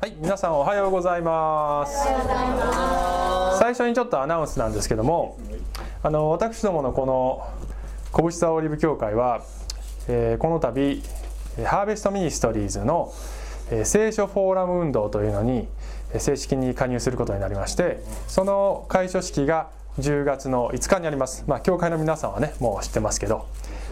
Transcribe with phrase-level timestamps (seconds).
[0.00, 1.92] はい、皆さんおはようございます。
[3.58, 5.38] 最初にちょっとアナウンスなんですけども、
[6.02, 7.46] あの私どものこの
[8.16, 9.42] 拳沢オリーブ教会は、
[10.08, 11.02] えーこの度
[11.66, 13.12] ハーベストミニストリーズの、
[13.70, 15.68] えー聖書フォーラム運動というのに
[16.14, 21.44] えー正式に加入することになりまして、その開所式が10月の5日にあります。
[21.46, 23.44] まあ教会の皆さんはねもう知ってますけど。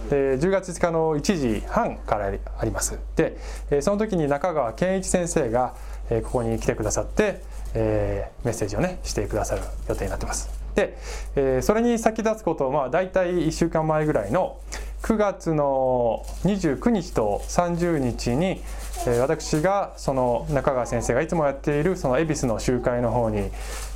[0.09, 1.21] で10月5日の1
[1.61, 3.37] 時半からありますで
[3.71, 5.75] えーその時に中川健一先生が
[6.11, 7.43] えーここに来てくださって、
[7.75, 10.51] えーメッセージをねしてくださる予定になってます。
[10.75, 10.97] で、
[11.37, 14.59] えーそれに先立つことをまあ大体1週間前ぐらいの
[15.03, 18.61] 9月の29日と30日に、
[19.07, 23.51] えー私がその中川先生がいつもやっているその恵比寿の集会の方に、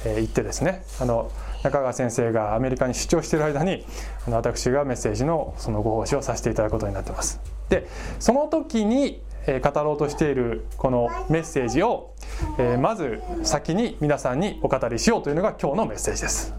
[0.05, 1.31] えー行ってですねあの
[1.63, 3.87] 中川先生がアメリカに出張している間に
[4.27, 7.41] あの私がメッセージのそのご奉仕をさせていただくことになってます。
[7.69, 7.87] で
[8.19, 12.15] その時にえ語ろうとしているこのメッセージを、
[12.59, 16.55] えまず先に皆さんにお語りしようというのが今日のメッセージです。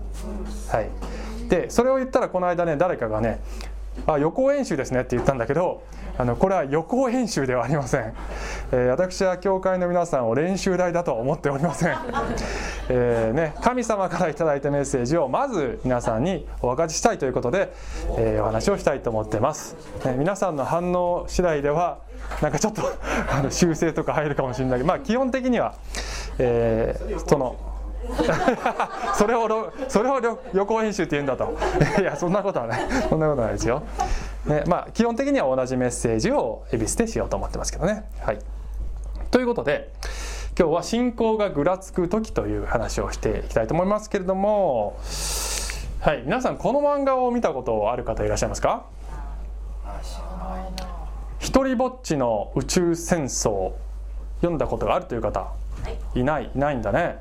[0.69, 0.89] はい、
[1.49, 3.39] でそれを言ったらこの間ね誰かがね
[4.07, 5.83] 「あ予行演習ですね」って言ったんだけど
[6.17, 8.13] あのこれは予行演習ではありません、
[8.71, 11.97] えー私は教会の皆さんを練習台だとは思っておりません、
[12.89, 17.73] えーね、神様からいただいたメッセージをまず皆さんにお分かちしたいということで、
[18.17, 19.75] えーお話をしたいと思ってます、
[20.05, 21.99] ね皆さんの反応次第では
[22.41, 22.81] なんかちょっと
[23.31, 25.75] あの修正とか入るかもしれないけどまあ基本的には、
[26.39, 27.55] えーその
[29.15, 30.19] それをろそれを
[30.53, 31.53] 予行演習って言うんだと。
[32.01, 32.81] いやそんなことはない。
[33.09, 33.81] そんなことないですよ、
[34.45, 38.03] ねまあ、基本的には同じメッセージを恵比寿でしようと思ってますけどね。
[38.19, 38.39] はい。
[39.31, 39.89] ということで
[40.59, 44.97] 今日は信仰がぐらつく時という話をしていきたいと思いますけれども
[46.01, 46.23] はい。
[46.25, 48.83] 皆さんこの漫画を見たことある方いらっしゃいますか？
[51.43, 53.73] 一人ぼっちの宇宙戦争
[54.37, 55.51] 読んだことがあるという方
[56.15, 56.23] い。
[56.23, 57.17] ないいないんだね。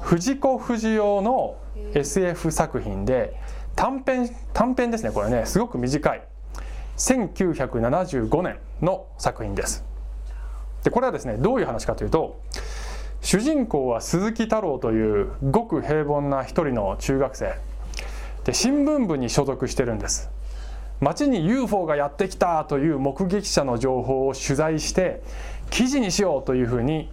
[0.00, 1.56] 藤子不二雄の
[1.92, 3.34] SF 作品で
[3.74, 5.46] 短編短編ですねこれね。
[5.46, 6.22] すごく短い。
[6.96, 9.84] 1975年の作品です。
[10.84, 12.40] でこれはですねどういう話かというと
[13.20, 17.58] 主人公は鈴木太郎というごく平凡な一人の中学生。
[18.44, 20.30] で新聞部に所属してるんです
[21.00, 25.22] 街に UFO がやってきたという目撃者の情報を取材して
[25.70, 27.10] 記事にしようというふうに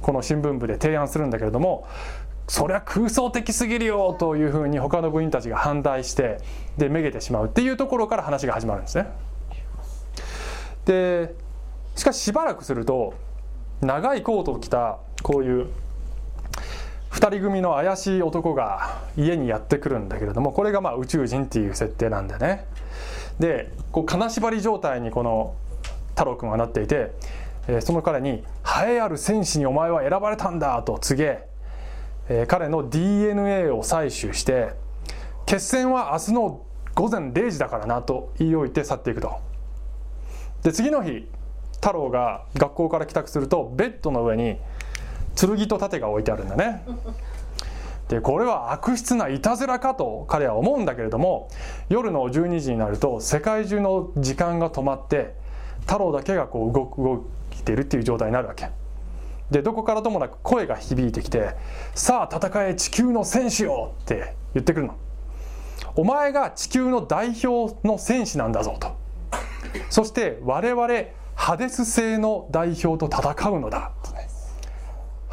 [0.00, 1.86] この新聞部で提案するんだけれども
[2.48, 6.38] それは空想的すぎるよというふうに他の部員たちが反対して
[6.78, 9.06] でめげてしまうっていうところから話が始まるんですね。
[10.84, 11.34] で
[11.96, 13.14] しかししばらくすると
[13.80, 15.66] 長いコートを着たこういう
[17.10, 22.66] 2人組の怪しい男が家にやってくるんだけれどもこれがまあ宇宙人っていう設定なんでね
[23.38, 25.54] でこう金縛り状態にこの
[26.10, 27.12] 太郎くんはなっていて、
[27.68, 28.44] えーその彼に
[28.86, 31.40] 「栄えある戦士にお前は選ばれたんだ」と告げ、
[32.28, 34.70] えー彼の DNA を採取して
[35.46, 36.60] 「決戦は明日の
[36.94, 39.32] 午前0時だからな」と言い置いて去っていくと。
[40.62, 41.28] で次の日
[41.74, 44.58] 太郎が学校から帰宅するとベッドの上に
[45.36, 46.82] 剣と盾が置いてあるんだね。
[48.08, 51.48] でこれは悪質ないたずらかと彼は思うんだけれども
[51.88, 55.34] 夜の12時になると世界中の時間が止まって
[55.80, 57.26] 太郎だけがこう動く動
[57.58, 58.68] いてるっていう状態になるわけ。
[59.50, 61.54] でどこからともなく声が響いてきて
[61.94, 64.94] 「さあ戦え地球の戦士よ!」って言ってくるの。
[65.94, 68.96] お前が地球の代表の戦士なんだぞと。
[69.90, 70.88] そして我々
[71.34, 73.92] ハデス星の代表と戦うのだ。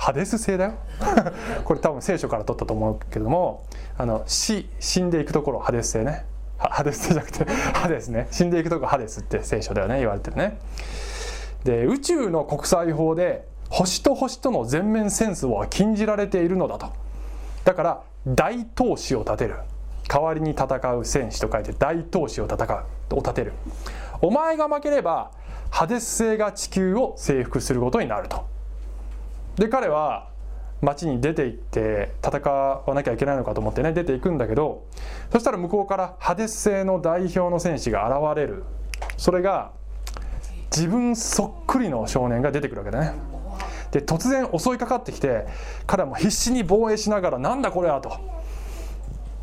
[0.03, 0.73] ハデス星だよ。
[1.63, 3.63] これ多分聖書から取ったと思うけども
[3.97, 6.25] あの死死んでいくところハデス星ね。
[6.57, 8.27] ハデスじゃなくてハデスね。
[8.29, 10.59] 死んでいくとこハデスって聖書ではね言われてるね。
[11.63, 16.87] で宇宙の国際法で星と星との全面戦争は禁じられているのだと。
[17.63, 19.55] だから大闘士を立てる。
[20.09, 20.65] 代わりに戦
[20.95, 23.53] う戦士と書いて大闘士を戦うを立てる。
[24.21, 25.31] お前が負ければ
[25.69, 28.51] ハデス星が地球を征服することになると。
[29.55, 30.29] で彼は
[30.81, 34.85] 町に出て行って戦わなきゃいけないのかと思ってね出ていくんだけど
[35.31, 38.63] そしたら向こうからハデス星の代表の戦士が現れる。
[39.17, 39.71] それが
[40.71, 43.13] 自分そっくりの少年が出てくるわけだね。
[43.91, 45.45] で突然襲いかかってきて
[45.85, 48.19] 彼はもう必死に防衛しながらなんだこれはと。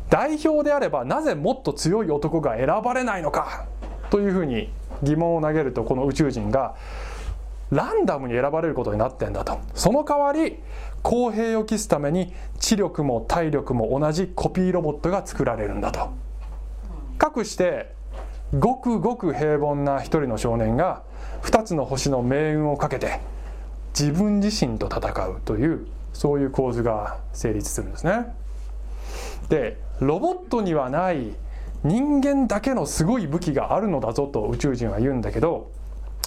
[0.09, 3.65] 代表であればなぜもっと強い男が選ばれないのか
[4.09, 4.69] というふうに
[5.01, 6.75] 疑問を投げるとこの宇宙人が
[7.71, 10.59] ランダムに選ばれることになってんだとその代わり
[11.01, 16.11] 公平を期すために知力も体力も同じコピーロボットが作られるんだと
[17.17, 17.93] かくして
[18.57, 21.03] ごくごく平凡な一人の少年が
[21.43, 23.19] 2つの星の命運をかけて
[23.97, 28.33] 自分自身と戦うというそういう構図が成立するんですね。
[29.47, 31.35] でロボットにはない
[31.83, 35.71] 人間だけのすごい武器があるのだぞと宇宙人は言うんだけど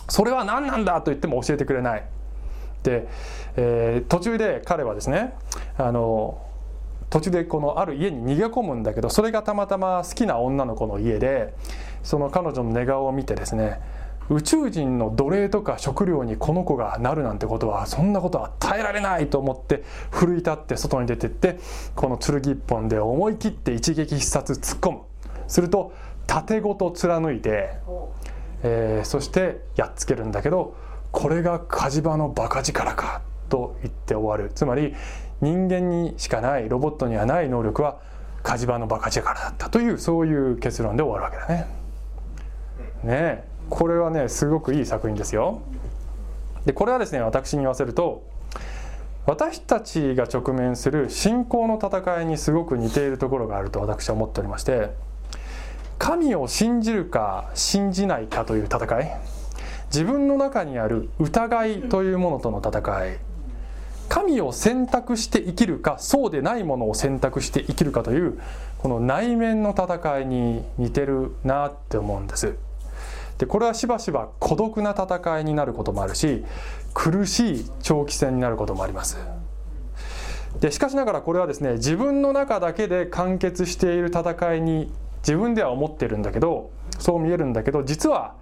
[0.08, 2.04] それは何なんだと言っても教えてくれない。
[2.82, 3.08] で、
[3.56, 5.34] えー、途中で彼はですね
[5.76, 6.40] あの
[7.10, 11.54] 途中でこのある家に逃げ込むんだけどそれがたまたま好きな女の子の家で
[12.02, 13.80] その彼女の寝顔を見てですね
[14.30, 21.58] 宇宙人の奴隷とか食料にこの子がなるなんてことはそんなことは耐えられないと思って奮い立って外に出てって
[21.94, 25.00] この剣一本で思い切って一撃必殺突っ込む
[25.46, 25.92] すると
[26.26, 27.76] 盾ごと貫いて、
[28.64, 30.74] えー、そしてやっつけるんだけど
[31.12, 34.94] これが火事場のバカ力かと言って終わるつまり
[35.40, 38.00] 人間にしかないロボットにはない能力は
[38.42, 41.66] 火事場のバカ力だったというそういう結論で終わるわけだね。
[43.04, 45.60] ねこれはねすごくいい作品ですよ。
[46.64, 48.26] でこれはですね私に言わせると
[49.26, 54.90] 私たちが直面する信仰の戦いにすごく似ているところがあると私は思っておりまして
[56.04, 59.10] 神を信じるか信じないかという戦い。
[59.86, 63.16] 自分の中にある疑いというものとの戦い。
[64.10, 68.38] 神を選択して生きるかそうでないものを選択して生きるかという
[68.76, 72.54] この内面の戦いに似てるなって思うんです。
[73.38, 76.44] でこれはしばしば孤独な戦いになることもあるし
[76.92, 79.16] 苦しい長期戦になることもあります。
[80.60, 84.92] でしかしながらこれはですね自分の中だけで完結している戦いに
[85.26, 88.34] 自分では思ってるんだけどそう見えるんだけど実は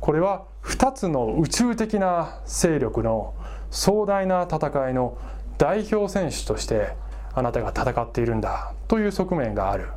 [0.00, 3.34] これは2つの宇宙的な勢力の
[3.70, 5.16] 壮大な戦いの
[5.58, 6.96] 代表選手として
[7.32, 9.88] あなたが戦っているんだという側面がある。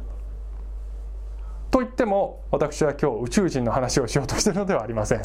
[1.70, 5.22] と言っても私は今日宇宙人の話をしようとしてるのではありません。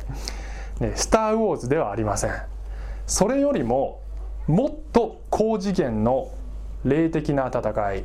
[0.80, 2.32] ね、スター・ウォーズではありません。
[3.06, 4.00] それよりも
[4.46, 6.30] もっと高次元の
[6.84, 8.04] 霊的な戦い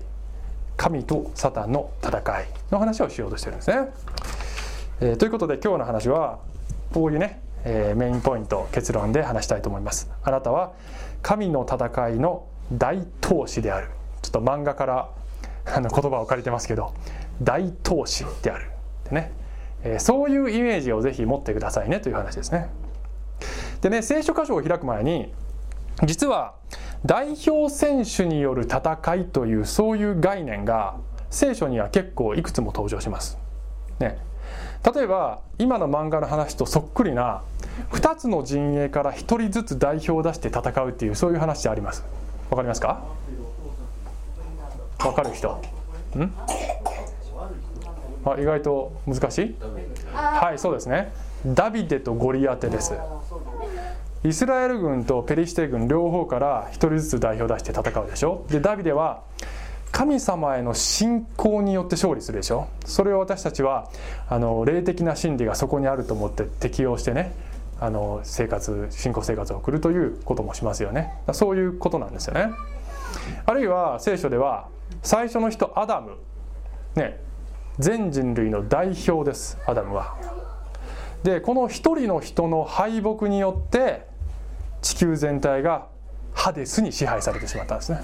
[0.77, 3.89] 神とサタンの戦いの話をしようとしてるんですね。
[5.01, 6.39] えー、ということで今日の話は
[6.93, 10.09] こういうねえー、メインポイント結論で話したいと思います。
[10.23, 10.71] あなたは
[11.21, 13.89] 神の戦いの大闘士である。
[14.21, 15.09] ちょっと漫画から
[15.75, 16.93] あの言葉を借りてますけど
[17.41, 18.71] 大闘士である。
[19.05, 19.33] ってね、
[19.83, 22.69] えー、そういうイメージをぜひ持ってくださいねという話ですね。
[23.81, 25.33] でね聖書箇所を開く前に
[26.03, 26.53] 実は
[27.07, 30.97] 代表選手による戦いというそういう概念が
[31.29, 33.37] 聖書には結構いくつも登場します。
[33.99, 34.19] ね、
[34.93, 37.41] 例えば今の漫画の話とそっくりな
[37.91, 42.03] 2つの陣営から1人ずつ代表を出して戦うっていうそういう話あります。
[42.49, 43.03] わかりますか？
[44.99, 45.49] わかる人。
[45.49, 46.33] ん？
[48.25, 49.55] あ意外と難しい？
[50.13, 51.13] はいそうですね。
[51.45, 52.93] ダビデとゴリアテです。
[54.27, 58.45] イスラエル軍とペリシテ軍両方から1人ずつ代表出して戦うでしょ？
[58.49, 59.23] でダビデは
[59.93, 62.67] 神様への信仰によって勝利するでしょ？
[62.83, 63.89] それを私たちは
[64.27, 67.33] あの霊的な真理がそこにあると思って適用してね
[67.79, 71.13] あの生活信仰生活を送るということもしますよね。
[71.31, 72.49] そういうことなんですよね。
[73.45, 74.67] あるいは聖書では
[75.03, 76.17] 最初の人アダム
[76.95, 77.17] ね
[77.79, 80.17] 全人類の代表ですアダムは。
[81.23, 84.05] でこの一人の人の敗北によって
[84.81, 85.87] 地球全体が
[86.33, 88.01] ハデスに支配されてしまったんですね。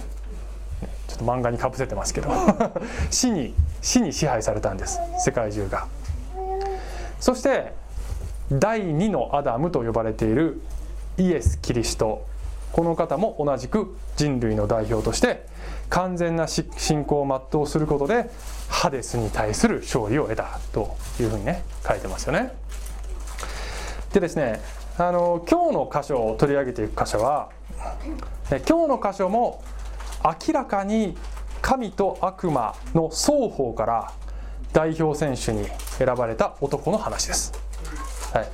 [1.07, 2.29] ちょっと漫画にかぶせてますけど。
[3.11, 4.99] 死に死に支配されたんです。
[5.19, 5.87] 世界中が。
[7.19, 7.73] そして
[8.51, 10.61] 第2のアダムと呼ばれている
[11.17, 12.25] イエス・キリスト。
[12.71, 15.45] この方も同じく人類の代表として
[15.89, 18.31] 完全な信仰を全うすることで
[18.67, 22.51] ハデスに対する勝利を得たというふうにね書いてますよね。
[24.11, 24.59] でですね
[24.95, 27.49] あの今日の箇所を取り上げていく箇所は
[28.49, 29.63] 今日の箇所も
[30.23, 31.17] 明らかに
[31.63, 34.11] 神と悪魔の双方から
[34.71, 37.53] 代表選手に選ばれた男の話です。
[38.33, 38.47] はい、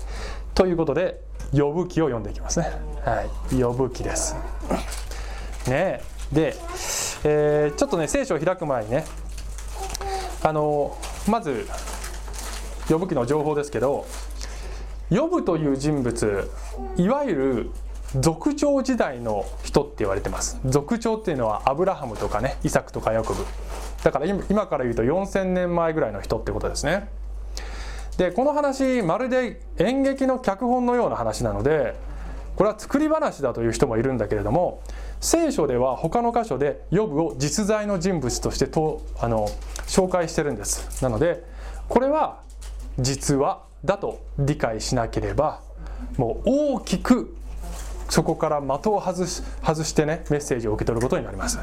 [0.54, 1.20] ということで
[1.52, 2.72] 「呼ぶ記」を読んでいきますね。
[3.04, 4.36] はい、呼ぶ記です。
[5.68, 6.56] ねで、
[7.26, 9.04] えー、ちょっとね聖書を開く前にね
[10.44, 11.68] あのまず
[12.88, 14.06] 呼ぶ記の情報ですけど
[15.10, 16.50] 呼ぶという人物
[16.98, 17.72] いわゆる
[18.20, 20.60] 族長時代の人って言われてます。
[20.66, 23.46] 族長っていうのはアブラハムとかねイサクとかヤコブ。
[24.04, 27.10] だから今から言うと4000年前ぐらいの人ってことですね。
[28.18, 31.96] でこの話まるで演劇の脚本のような話なので
[32.56, 34.82] これは作り話だという人もいるんだけれども
[35.22, 39.48] 聖書では他の箇所でヨブを実在の人物としてとあの
[39.88, 41.02] 紹介してるんです。
[41.04, 41.44] なので
[41.88, 42.42] これは
[42.98, 45.62] 実話だと理解しなければ
[46.18, 47.36] もう大きく
[48.10, 51.60] そこから的を外し外してねメッセージを受け取ることになります。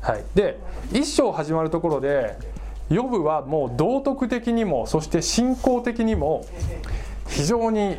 [0.00, 0.60] はい、で
[0.92, 2.36] 一章始まるところで
[2.90, 6.46] ヨブはもう道徳的にもそして信仰的にも
[7.28, 7.96] 非常に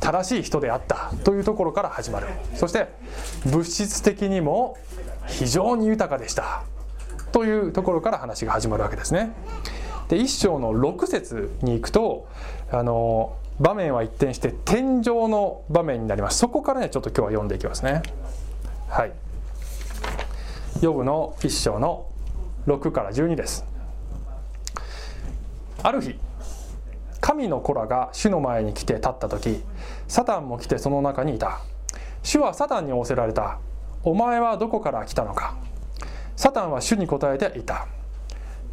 [0.00, 2.88] 正しい人であったというところから始まるそして
[3.46, 4.76] 物質的にも
[5.26, 6.64] 非常に豊かでした
[7.32, 9.32] というところから話が始まるわけですね。
[10.08, 12.28] で一章の6節に行くと
[12.70, 16.38] あの場面は一転して天井の場面になります。
[16.38, 18.02] そこからねちょっと今日は読んでいきますね。
[18.88, 19.12] はい。
[20.82, 22.06] ヨブの一章の
[22.66, 23.64] 6から12です。
[25.82, 26.18] ある日
[27.20, 29.62] 神の子らが主の前に来て立った時
[30.06, 31.60] サタンも来てその中にいた。
[32.22, 33.58] 主はサタンに仰せられた。
[34.02, 35.56] お前はどこから来たのか。
[36.36, 37.86] サタンは主に答えていた。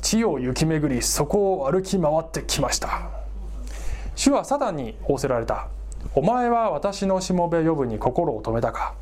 [0.03, 3.09] 地を行き巡りそこを歩き回ってきました。
[4.15, 5.69] 主はサタンに仰せられた。
[6.13, 8.93] お前は私のしもべ呼ぶに心を止めたか。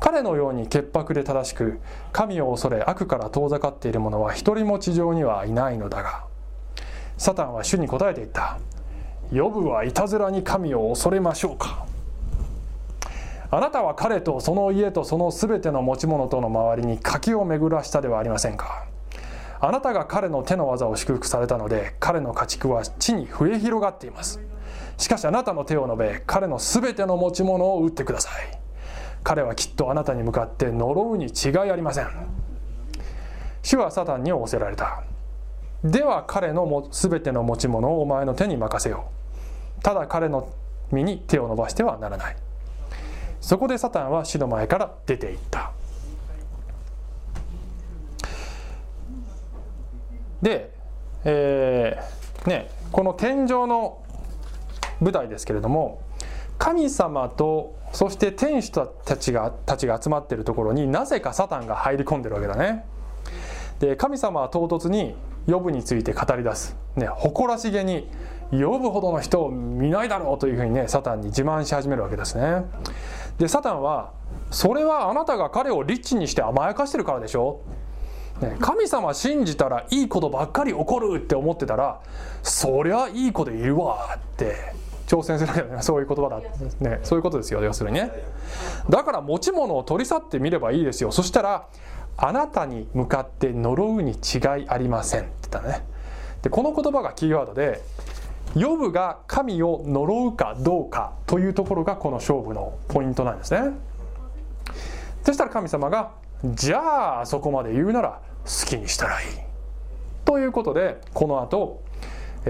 [0.00, 1.78] 彼のように潔白で正しく
[2.12, 6.24] 神を恐れ悪から遠ざかっている者は一人も地上にはいないのだが。
[7.18, 8.58] サタンは主に答えていった。
[9.30, 11.84] ヨブはいたずらに神を恐れましょうか。
[13.50, 18.87] あなたは彼とその家とその全ての持ち物との周りに柿を巡らしたではありませんか。
[19.60, 24.40] あなたが彼の手の技を祝福されたので彼の家畜は地に増え広がっています。
[24.96, 28.58] しかしあなたの手を述べ彼の全ての持ち物を打ってください。
[29.24, 32.08] 彼はきっとあなたに向かって呪うに違いありません。
[33.62, 35.02] 主はサタンに仰せられた。
[35.84, 39.06] では彼の全ての持ち物をお前の手に任せよ
[39.78, 39.82] う。
[39.82, 40.48] ただ彼の
[40.90, 42.36] 身に手を伸ばしてはならない。
[43.40, 45.72] そこでサタンは主の前から出ていった。
[50.42, 50.70] で、
[51.24, 54.02] えーね、この天井の
[55.00, 56.00] 舞台ですけれども
[56.58, 62.84] 神様とそして天使たちがたちが集まっているところになぜかサタンが入り込んでるわけだね。
[63.80, 65.14] で神様は唐突に
[65.46, 68.10] ヨブについて語り出す、ね、誇らしげに
[68.50, 72.64] 呼ぶほどの人を見ないだろうというふうにねサタンに自慢し始めるわけですね。
[73.38, 74.12] でサタンは
[74.50, 77.60] それはあなたが彼をリッチにして甘やかしてるからでしょ、
[78.60, 82.00] 神様信じたらいいことばっかり起こるって思ってたら
[82.42, 84.54] そりゃいい子でいるわって
[85.06, 86.40] 挑戦するわけだねそういう言葉だ、
[86.90, 88.12] ね、そういうことですよ要するにね。
[88.90, 91.10] だから持ち物を取り去ってみればいいですよ。
[91.10, 91.68] そしたら
[92.16, 95.84] あなたに向かって呪うに違いありませんって言ったね。
[96.42, 97.80] でこの言葉がキーワードで
[98.54, 103.72] ヨブが神を呪うかどうかというところがこの勝負のポイントなんですね。
[105.24, 106.12] そしたら神様が
[106.44, 109.28] じゃあそこまで言うなら好きにしたらいい。
[110.24, 111.82] ということでこの後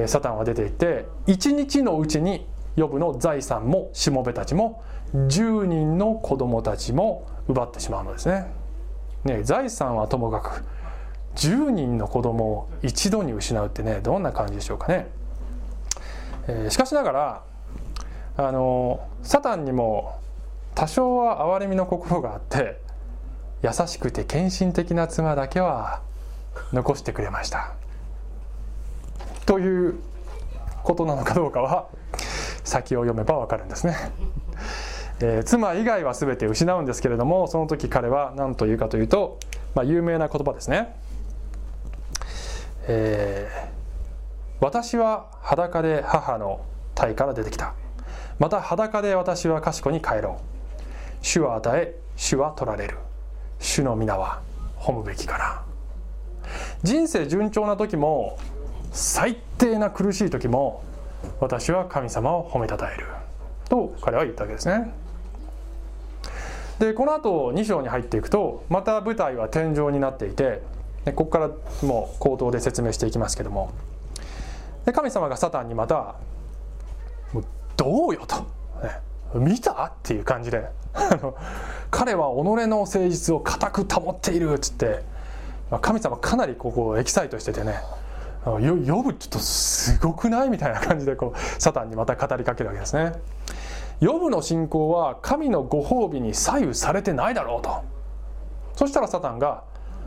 [0.06, 4.82] サタンは出ていって一日のうちにヨブの財産もしもべたちも
[5.14, 8.46] 10人の子供たちも奪ってしまうのですね。
[9.24, 10.64] ね財産はともかく
[11.36, 15.08] 10人の子供を一度に失うってねどんな感じでしょうかね、
[16.46, 17.42] えー、しかしながら
[18.36, 20.18] あのサタンにも
[20.74, 22.80] 多少は憐れみの心があって
[23.62, 26.02] 優しくて献身的な妻だけは
[26.72, 27.72] 残してくれました。
[29.46, 29.94] という
[30.84, 31.88] ことなのかどうかは
[32.64, 33.96] 先を読めばわかるんですね、
[35.20, 39.38] えー、妻以外は全て失うんですけれどもその時彼は何と言うかというと、
[39.74, 40.94] まあ、有名な言葉ですね、
[42.88, 46.60] えー、私は裸で母の
[46.94, 47.74] 体から出てきた。
[48.38, 51.24] また裸で私は賢に帰ろう。
[51.24, 52.98] 主は与え主は取られる。
[53.58, 54.40] 主の皆は
[54.76, 55.62] 褒むべきかな
[56.82, 58.38] 人生順調な時も
[58.92, 60.82] 最低な苦しい時も
[61.40, 63.06] 私は神様を褒めたたえる。
[63.68, 64.92] と彼は言ったわけですね。
[66.78, 70.62] でこの後2章に入っていくとまた舞台は天井になっていて
[71.06, 71.50] ここから
[71.82, 73.72] もう口頭で説明していきますけども。
[74.84, 76.14] で神様がサタンにまた
[77.34, 77.44] 「もう
[77.76, 78.36] どうよ」と、
[79.34, 80.68] 「見た?」っていう感じで。
[81.90, 85.02] 彼は己の誠実を固く保っているっつって。
[85.82, 87.80] 神様かなりここエキサイトしててね。
[88.44, 90.50] 呼ぶちょっとすごくない？
[90.50, 93.12] みたいな感じでこうサタンにまた語りかけるわけですね。
[94.00, 97.82] ヨブの信仰は神のご褒美に左右されてないだろうと。
[98.76, 99.64] そしたらサタンが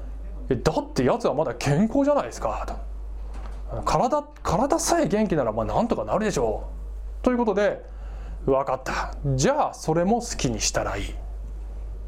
[0.50, 2.66] 「だってやつはまだ健康じゃないですか」
[3.72, 3.82] と。
[3.86, 6.64] 体体さえ元気ならまあなんとかなるでしょ
[7.22, 7.24] う。
[7.24, 7.86] ということで
[8.46, 9.16] 分かった。
[9.36, 11.16] じゃあそれも好きにしたらいい。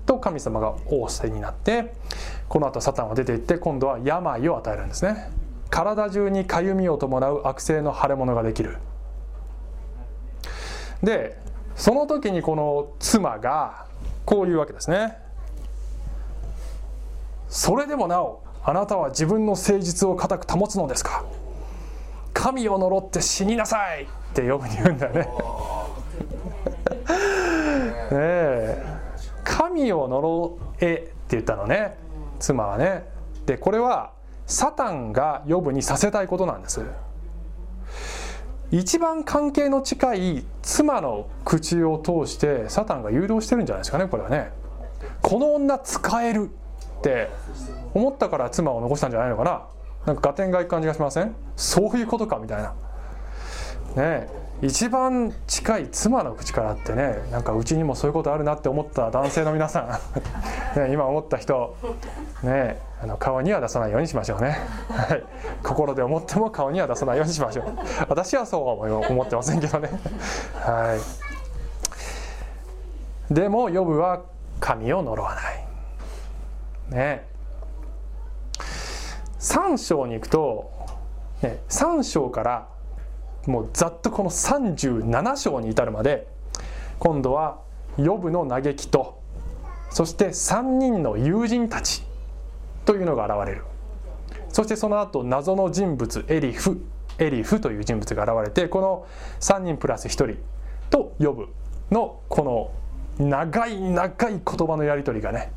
[0.06, 1.94] と神様が仰せになって
[2.50, 5.30] この後サタンは出ていって今度は病を与えるんですね。
[5.70, 8.78] 体中にかゆみを伴う悪性の腫れ物ができる。
[11.02, 11.38] で
[11.76, 13.88] その時にこの妻が
[14.26, 15.18] こういうわけですね。
[17.50, 21.24] それでもなおあなたは自分の誠実を固く保つのですか。
[22.34, 25.28] 神を呪って死になさいって呼ぶに言うんだよね。
[28.12, 28.84] え。
[29.44, 31.98] 神を呪えって言ったのね。
[32.40, 33.06] 妻はね。
[33.46, 34.12] でこれは
[34.46, 36.82] サタンが呼ぶにさせたいことなんです。
[38.72, 44.52] 一番関係の近い妻の口を通してサタンが誘導してるんじゃないですかねこれはね。
[45.22, 46.50] この女使える
[47.00, 47.30] って
[47.94, 49.62] 思ったから妻を残したんじゃないのかな。
[50.06, 51.36] なんか合点がいく感じがしません？
[51.56, 52.74] そういうことかみたいな。
[53.96, 60.00] ね一番近い妻の口からってねなんかうちにもそういうことあるなって思った男性の皆さ
[60.76, 61.76] ん、 ね、今思った人
[62.44, 64.58] ねあの顔には出さないようにしましょうね、
[64.90, 65.24] はい、
[65.64, 67.66] 心で思っても顔には出さないようにしましょう。
[68.08, 69.90] 私はそうは思ってませんけどね。
[70.62, 70.98] は
[73.30, 73.34] い。
[73.34, 74.22] でもヨブは
[74.62, 75.66] 神を呪わない。
[76.90, 77.28] ね。
[79.40, 80.72] 3章に行くと、
[81.42, 82.68] ね、3章から
[83.48, 86.28] もうざっとこの37章に至るまで
[87.00, 87.60] 今度は
[87.98, 89.22] ヨブの嘆きと
[89.90, 92.04] そして3人の友人たち
[92.86, 93.64] というのが現れる。
[94.50, 96.86] そしてその後謎の人物エリフ
[97.18, 99.08] エリフという人物が現れてこの
[99.40, 100.38] 3人プラス1人
[100.90, 101.48] とヨブ
[101.92, 102.44] のこ
[103.20, 105.52] の長い長い言葉のやり取りがね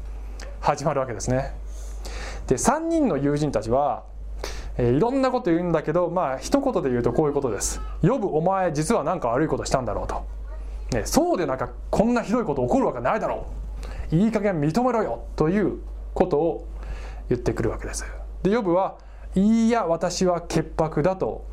[0.61, 1.55] 始まるわけですね。
[2.47, 4.05] で3人の友人たちは
[4.79, 10.25] えー、いろんなこと言うんだけどまあ一言で言うとこういうことです「呼ぶお前実は何か悪いことしたんだろうと」
[10.93, 13.47] ね、そうでなんかこんなひどいこと起こるわけないだろ
[14.13, 14.15] う。
[14.15, 15.25] いい加減認めろよ。
[15.35, 15.79] という
[16.15, 16.67] ことを
[17.29, 18.05] 言ってくるわけです。
[18.43, 18.97] でヨブは
[19.35, 21.45] 「いいや私は潔白だ」と、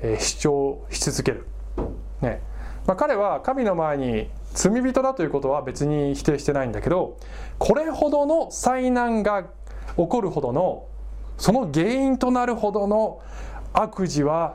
[0.00, 1.46] えー、主張し続ける、
[2.20, 2.42] ね。
[2.86, 7.16] まあ、彼は神の前に罪人だということは別に否定してないんだけど
[7.58, 9.44] これほどの災難が
[9.96, 10.84] 起こるほどの
[11.38, 13.20] その原因となるほどの
[13.72, 14.54] 悪事は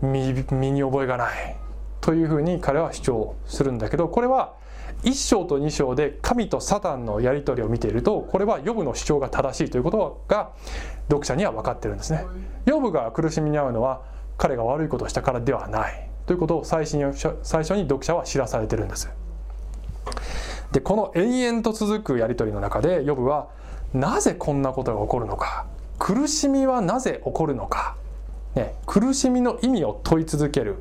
[0.00, 1.56] 身に覚えがない
[2.00, 4.54] というふうに彼は主張するんだけどこれは
[5.04, 10.52] 1章と2章で神とサタンのやり取りを見ているとこれはヨブの主張が正しいということが
[11.08, 12.24] 読者には分かってるんですね。
[12.66, 14.02] ヨブが苦しみに遭うのは
[14.38, 17.04] 彼が悪いことをしたからではないということを最初に
[17.42, 19.10] 最初に読者は知らされてるんです。
[20.72, 23.48] でこの延々と続くやり取りの中でヨブは
[23.92, 25.66] なぜこんなことが起こるのか
[26.02, 27.94] 苦しみはなぜ起こるのか、
[28.56, 30.78] ね、苦しみの意味を問い続ける。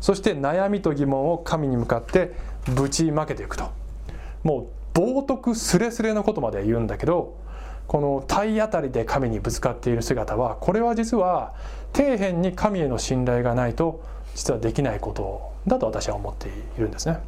[0.00, 2.32] そして悩みと疑問を神に向かって
[2.74, 3.68] ぶちまけていくと。
[4.44, 7.36] もう冒涜すれすれのことまで言うんだけど
[7.86, 11.52] この体当たりで神にぶつかっている姿はこれは実は
[11.94, 14.02] 底辺に神への信頼がないと
[14.34, 17.18] 実はできないことだと私は思っているんですね。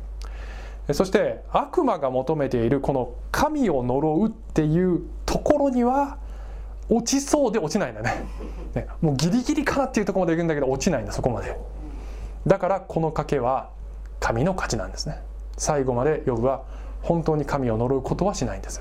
[0.94, 6.16] そして悪魔が求めているこの神を呪うっていうところには
[6.90, 8.24] 落ちそうで落ちないんだね。
[8.74, 11.58] ねもうギリギリかなっていうところまで行くんだけど落ちないんだそこまで。
[12.46, 13.70] だからこの賭けは
[14.20, 15.20] 神の勝ちなんですね。
[15.56, 16.62] 最後までヨブは
[17.02, 18.80] 本当に神を呪うことはしないんです。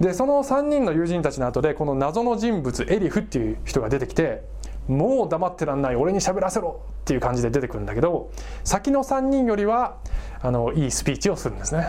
[0.00, 4.42] でその3人の友人たちの後でこの謎の人物エリフっていう人が出てきて
[4.88, 8.30] もう黙ってらんない俺に喋らせろっていう感じで出てくるんだけど
[8.62, 9.96] 先の3人よりは
[10.42, 11.86] あのいいスピーチをするんですね。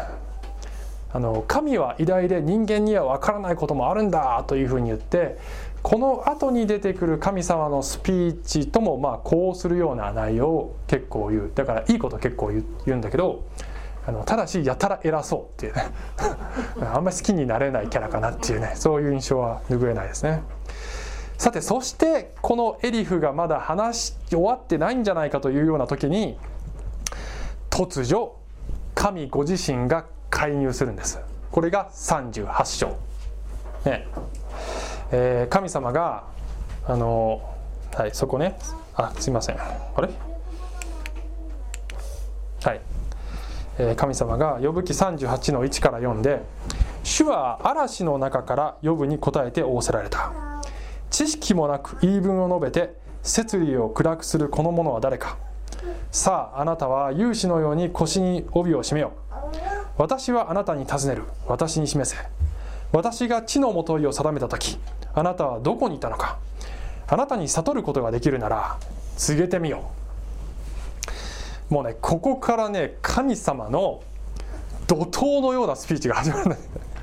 [1.13, 5.37] あの神は偉大で人間には分からないこともあるんだというふうに言って
[5.81, 11.51] この後に出てくる神様のスピーチともまあこうするような内容を結構言う。
[11.53, 13.45] だからいいこと結構言うんだけど
[14.05, 15.85] あのただしやたら偉そうっていうね。
[16.93, 18.73] あんまり好きになれないキャラかなっていうね。
[18.75, 20.41] そういう印象は拭えないですね。
[21.37, 26.37] さてそしてこのエリフがまだ話し終わってないんじゃないかというような時に
[27.69, 28.33] 突如
[28.95, 30.05] 神ご自身が
[30.37, 31.19] 介入するんです。
[31.49, 32.95] これが38章、
[33.85, 34.07] ね。
[35.11, 36.25] えー、神様が
[36.85, 37.41] あの
[37.95, 38.55] はいそこね。
[38.93, 39.57] あすいません。
[39.59, 40.09] あれ？
[42.63, 42.81] はい、
[43.79, 46.43] えー、神様が呼ぶ記38の1から4で
[47.03, 50.31] 「主は嵐の中から呼ぶに答えて仰せられた」
[51.09, 55.37] 「知識もなく言い分を述べて摂理を暗くするこの者は誰か」
[56.11, 59.13] さああなたは勇士のように腰に帯を締めよ。
[59.26, 59.26] う
[59.97, 61.23] 私はあなたに尋ねる。
[61.47, 62.17] 私に示せ。
[62.91, 64.77] 私が地のもといを定めた時
[65.13, 66.37] あなたはどこにいたのか。
[67.07, 68.77] あなたに悟ることができるなら
[69.17, 69.91] 告げてみよ
[71.71, 71.73] う。
[71.73, 74.01] もうねここからね神様の
[74.87, 76.55] 怒涛のようなスピーチが始まる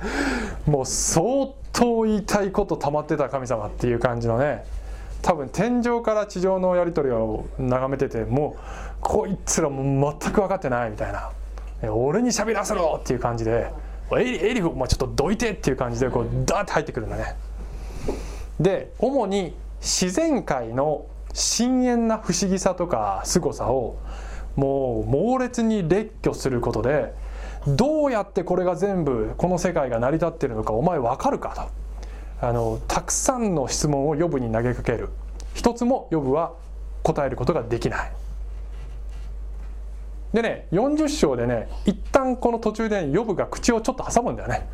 [0.67, 4.65] もう相当言いたいこと溜まってた神様っていう感じのね。
[5.23, 8.61] 多分天井から地上のやり取りを眺めててもう
[9.01, 11.31] こいつらもう全く分かってないみたいな
[11.89, 13.73] 「俺に喋らせろ!」っていう感じで
[14.17, 17.37] 「エリエリフお前ちょっとどいて!」っていう感じでこうダーって入ってくるんだね。
[18.61, 23.97] で主に自然界の深遠な不思議さとか凄さを
[24.57, 27.13] もう猛烈に列挙することで
[27.67, 31.69] どうやってこれが全部この世界が成り立ってるのかお前分かるか？
[32.41, 35.09] とあのたくさんの質問をヨブに投げかける
[35.55, 36.53] 一つもヨブは
[37.03, 38.13] 答えることができない
[40.35, 44.69] でね40章でね一旦この途中で、ヨブが口をちょっと挟むんだよね。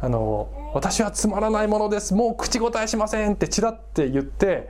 [0.00, 2.14] あの私はつまらないものです。
[2.14, 4.68] もう口答えしませんってちらって言って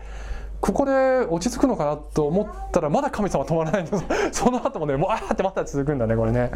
[0.60, 0.92] ここで
[1.30, 4.04] 落ち着くのかなと思ったらまだ神様止まらないんです。
[4.44, 6.50] その後もねもうあーってまた続くんだねこれね。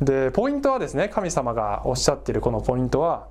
[0.00, 3.26] でポイントはですね神様がおっしゃっているこのポイントは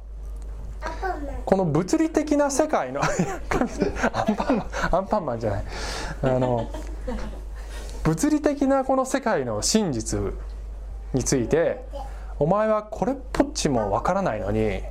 [1.45, 3.01] この物理的な世界の
[4.13, 5.63] アンパンマンアンパンマンじゃない。
[6.21, 6.67] あの
[8.05, 10.19] 物理的なこの世界の真実
[11.15, 11.83] について
[12.37, 14.81] お前はこれっぽっちもわからないのに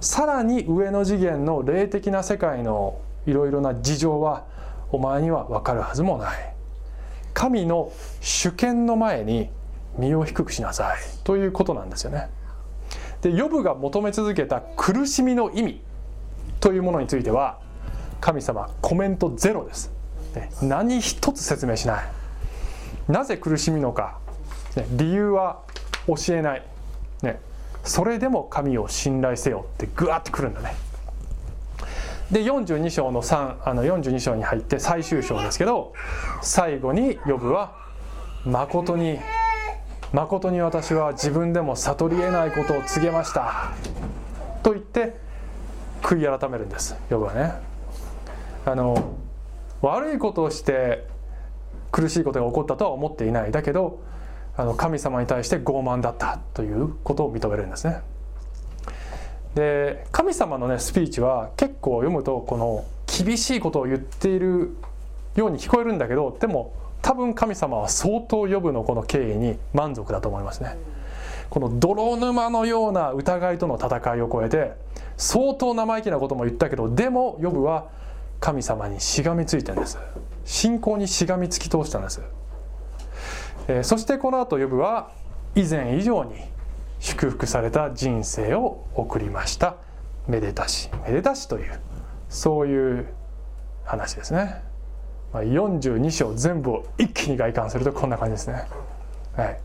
[0.00, 4.44] さらに上の次元の霊的な世界のいろいろな事情は
[4.90, 6.54] お前には分かるはずもない。
[7.32, 9.48] 神の主権の前に
[9.96, 10.98] 身を低くしなさい。
[11.22, 12.28] ということなんですよね。
[13.20, 15.80] でヨブが求め続けた苦しみの意味
[16.58, 17.60] というものについては
[18.20, 19.92] 神様コメントゼロです。
[20.60, 22.21] 何一つ説明しない。
[23.08, 24.18] なぜ苦しみのか。
[24.92, 25.60] 理由は
[26.06, 26.62] 教えない、
[27.22, 27.40] ね、
[27.84, 30.74] それでも神を信頼せよってグワッとくるんだね。
[32.30, 35.92] で42章の3あの42章に入って最終章ですけど
[36.40, 37.76] 最後にヨブは
[38.46, 39.20] 「誠に
[40.12, 43.72] 誠に私は自分でも悟り得ないことを告げました」
[44.64, 45.18] と言って
[46.00, 47.52] 悔い改めるんですヨブはね。
[48.64, 49.12] あの
[49.82, 51.06] 悪いことをして
[51.92, 54.00] 苦しいことが起こったとは思っていないだけど
[54.56, 58.00] あの神様に対して傲慢だったということを認めるんですね。
[59.54, 64.74] で神様のねスピーチは結構読むとこの厳しいことを言っている
[65.36, 70.76] ように聞こえるんだけどでも多分神様は相当呼ぶのこの経緯に満足だと思いますね。
[71.50, 74.72] この泥沼のような疑いとの戦いを超えて
[75.18, 77.88] 相当生意気なことも言ったけどでもヨブは
[78.42, 79.98] 神様にしがみついてんです。
[80.44, 82.20] 信仰にしがみつき通したんです、
[83.68, 85.12] えー、そしてこの後ヨブは
[85.54, 86.34] 以前以上に
[86.98, 89.76] 祝福された人生を送りました。
[90.26, 90.90] めでたし。
[91.06, 91.80] めでたしという
[92.28, 93.06] そういう
[93.84, 94.60] 話ですね、
[95.32, 98.64] まあ、42章全部を一気に外観するとこんな感じですね。
[99.36, 99.60] はい。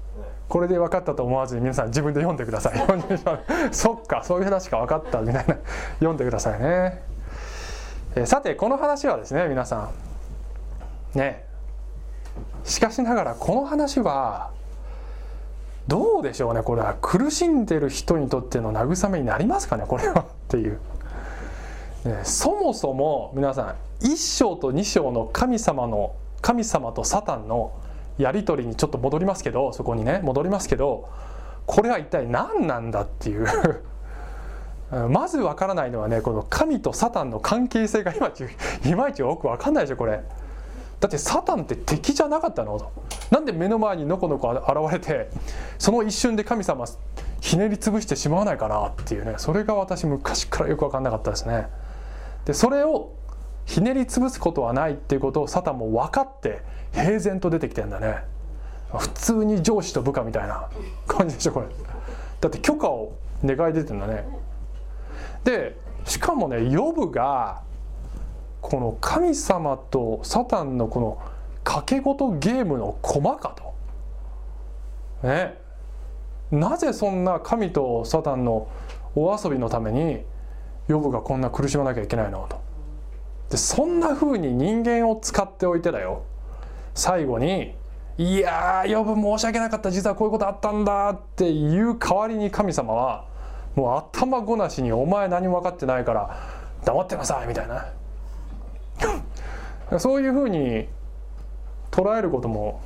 [0.47, 2.79] これで分かったと思わずに皆さん自分で読んでください。
[3.73, 4.77] そっかそういう話か。
[4.77, 5.21] 分かった。
[5.21, 5.57] みたいな。
[5.95, 7.06] 読んでくださいね。
[8.19, 9.91] えさてこの話はですね皆さ
[11.15, 11.17] ん。
[11.17, 11.45] ね。
[12.63, 14.51] しかしながらこの話は
[15.87, 16.63] どうでしょうね。
[16.63, 19.85] これは苦しんでる人にとっての慰めになりますかね。
[19.87, 20.79] これはっていう、
[22.05, 27.73] ね、そもそも皆さん1章と2章の神様の神様とサタンの
[28.17, 31.09] やり取りにちょっと戻りますけどそこにね戻りますけど
[31.65, 33.45] これは一体何なんだっていう。
[35.09, 38.45] まずわからないのはねこの神とサタンの関係性がいまいち
[38.89, 40.23] いまいちよくわかんないでしょこれ。
[40.99, 42.79] だってサタンって敵じゃなかったの？
[42.79, 42.91] と
[43.29, 45.29] なんで目の前にのこのこ現れて
[45.77, 46.85] その一瞬で神様
[47.39, 49.35] ひねり潰してしまわないかなっていうね。
[49.37, 51.67] それが私昔からよく分かんなかったですね。
[52.45, 53.11] でそれを
[53.65, 56.61] ひねり潰すことはないっていうことをサタンも分かって
[56.93, 58.23] 平然と出てきてんだね。
[58.95, 60.69] 普通に上司と部下みたいな
[61.05, 61.67] 感じでしょこれ。
[62.39, 63.11] だって許可を
[63.43, 64.25] 願い出てんだね。
[65.43, 67.61] でしかもねヨブが
[68.61, 71.21] この神様とサタンのこの
[71.63, 73.55] 賭け事ゲームの駒か
[75.21, 75.27] と。
[75.27, 75.57] ね。
[76.51, 78.69] なぜそんな神とサタンの
[79.15, 80.23] お遊びのために
[80.87, 82.61] ヨブがこんな苦しまなきゃいけないのと。
[83.49, 86.23] でそんな風に人間を使っておいてだよ
[86.93, 87.75] 最後に
[88.17, 93.25] 「いやーヨブ申し訳なかった実はこういうことあったんだ」っていう代わりに神様は
[93.77, 96.35] もう頭ごなしに「お前何も分かってないから
[96.83, 97.85] 黙ってなさい」みたいな。
[99.99, 100.89] そういうふうに
[101.91, 102.81] 捉えることも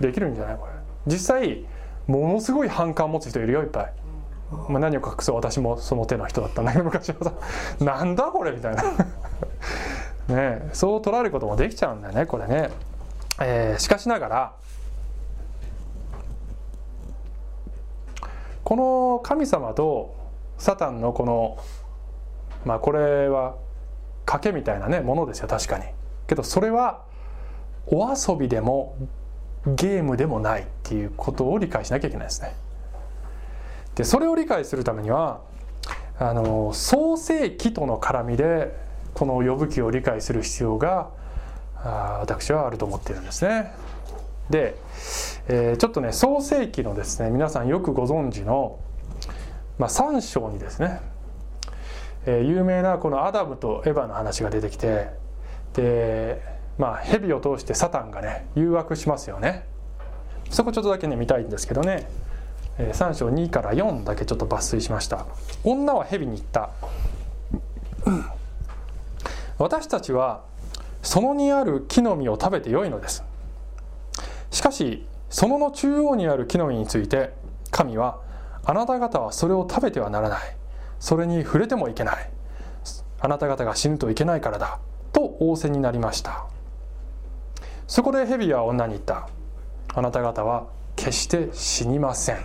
[0.00, 0.56] できるんじゃない？
[0.56, 0.72] これ。
[1.06, 1.66] 実際
[2.06, 3.92] ものすごい反感を持つ人いるよいっぱい、
[4.68, 7.32] まあ、何を隠そう私もその手の人だったんだけど昔はさ
[7.84, 8.82] 「なんだこれ」みたいな。
[10.34, 12.70] ねそう捉えることもできちゃうんだよねこれね、
[13.40, 14.52] えー、しかしながら
[18.72, 20.14] この神様と
[20.56, 21.58] サタンのこの
[22.64, 23.56] まあこれは
[24.24, 25.84] 賭けみたいなねものですよ確かに。
[26.26, 27.04] けどそれは
[27.86, 28.96] お遊びでも
[29.66, 32.54] ゲームでもないっていうことを理解しなきゃいけないですね。
[33.94, 35.42] でそれを理解するためには
[36.18, 38.74] あの創世記との絡みで
[39.12, 41.10] この呼ぶ記を理解する必要が
[41.76, 43.74] あ私はあると思っているんですね。
[44.48, 44.76] で、
[45.54, 48.80] えー、ちょっとね創世記のですね皆さんよくご存知の、
[49.76, 51.02] まあ、3章にですね、
[52.24, 55.10] えー、有名なこのアダムとエヴァの話が出てきて
[55.74, 56.40] で
[56.78, 59.66] まあ蛇を通してサタンがね誘惑しますよね。
[60.48, 62.08] そこちょっとだけね見たいんですけどね。
[62.78, 65.26] 3章2から4だけちょっと抜粋しました。
[65.64, 66.70] 女は蛇に言った。
[69.58, 70.44] 私たちは
[71.02, 73.22] そのにある木の実を食べてよいのです。
[74.50, 77.32] しかしそのの中央にある木の実について
[77.70, 78.20] 神は
[78.64, 80.40] あなた方はそれを食べてはならない。
[81.00, 82.30] それに触れてもいけない。
[83.18, 84.78] あなた方が死ぬといけないからだ。
[85.12, 86.44] と仰せになりました。
[87.88, 89.26] そこで蛇は女に言った。
[89.94, 90.66] あなた方は
[90.96, 92.38] 決して死にません。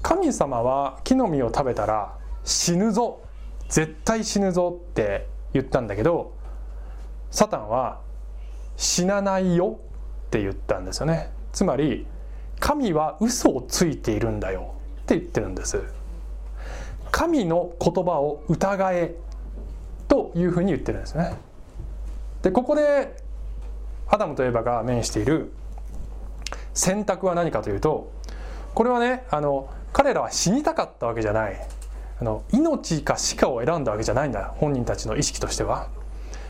[0.00, 3.20] 神様は木の実を食べたら死ぬぞ。
[3.68, 6.34] 絶対死ぬぞって言ったんだけど
[7.32, 8.00] サタンは
[8.82, 9.78] 死なないよ
[10.26, 11.30] って言ったんですよね。
[11.52, 12.04] つまり
[12.58, 15.80] 神は嘘をついているんだよって言ってるんです。
[17.12, 19.14] 神の言葉を疑え
[20.08, 21.36] というふうに言ってるんですね。
[22.42, 23.14] でここで
[24.08, 25.52] アダムとエバが面している
[26.74, 28.10] 選択は何かというと
[28.74, 31.68] これはねあの彼らは死にたかったわけじゃない。
[32.20, 35.86] あの命か死かを選んだわけじゃないんだ本人たちの意識としては。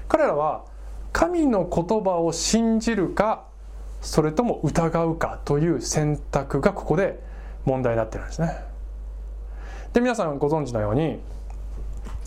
[0.08, 0.64] 彼らは
[1.12, 3.44] 神の言葉を信じるか
[4.00, 7.20] それとも疑うかという選択がここで
[7.64, 8.56] 問題になってるんですね。
[9.92, 11.20] で皆さんご存知のように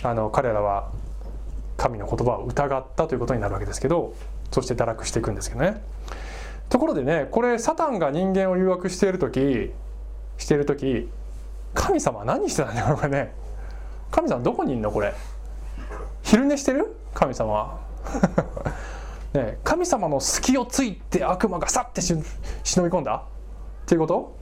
[0.03, 0.91] あの彼らは
[1.77, 4.13] 神の言葉を疑ったということになるわけですけど
[4.51, 5.81] そして堕落していくんですけどね。
[6.69, 9.71] ところでねこれサタンが人間を誘惑している時
[10.37, 11.09] している時
[11.73, 13.33] 神様は何してたんだよこれね。
[14.11, 15.13] 神様どこにいんのこれ。
[16.23, 16.95] 昼寝してる？
[17.13, 17.84] 神様は。
[19.33, 22.23] ね神様の隙をついて悪魔がさって忍び
[22.89, 23.15] 込んだ？
[23.15, 23.21] っ
[23.87, 24.35] ていうこと？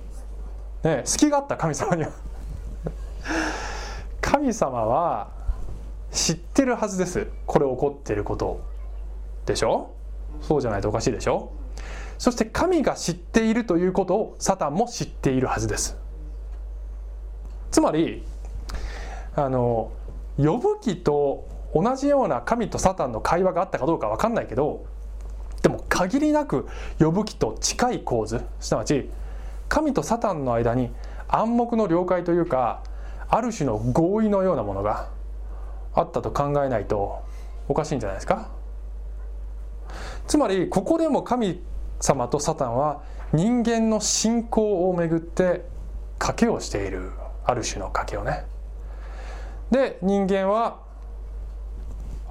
[0.84, 2.10] ね隙があった神様には。
[4.22, 5.30] 神様は
[6.12, 7.28] 知ってるはずです。
[7.46, 8.62] これ起こってること。
[9.46, 9.90] でしょ？
[10.42, 11.52] そうじゃないとおかしいでしょ？
[12.18, 15.98] そして神が知っているということをサタンも知っているはずです。
[17.72, 18.26] つまり
[19.36, 19.92] あの
[20.38, 24.86] 呼ぶ記と同じような神とサタンの会話があったかどうか分かんないけど
[25.62, 26.68] でも限りなく
[27.00, 28.44] 呼ぶ記と近い構図。
[28.60, 29.10] すなわち
[29.70, 30.92] 神とサタンの間に
[31.28, 32.84] 暗黙の了解というか
[33.30, 35.10] ある種の合意のようなものが
[35.96, 37.22] あったと考えないと
[37.68, 38.50] おかしいんじゃないですか。
[40.28, 41.62] つまりここでも神
[42.00, 45.66] 様とサタンは人間の信仰をめぐって
[46.20, 47.12] 賭けをしている。
[47.46, 48.46] ある種の賭けをね。
[49.72, 50.78] で人間は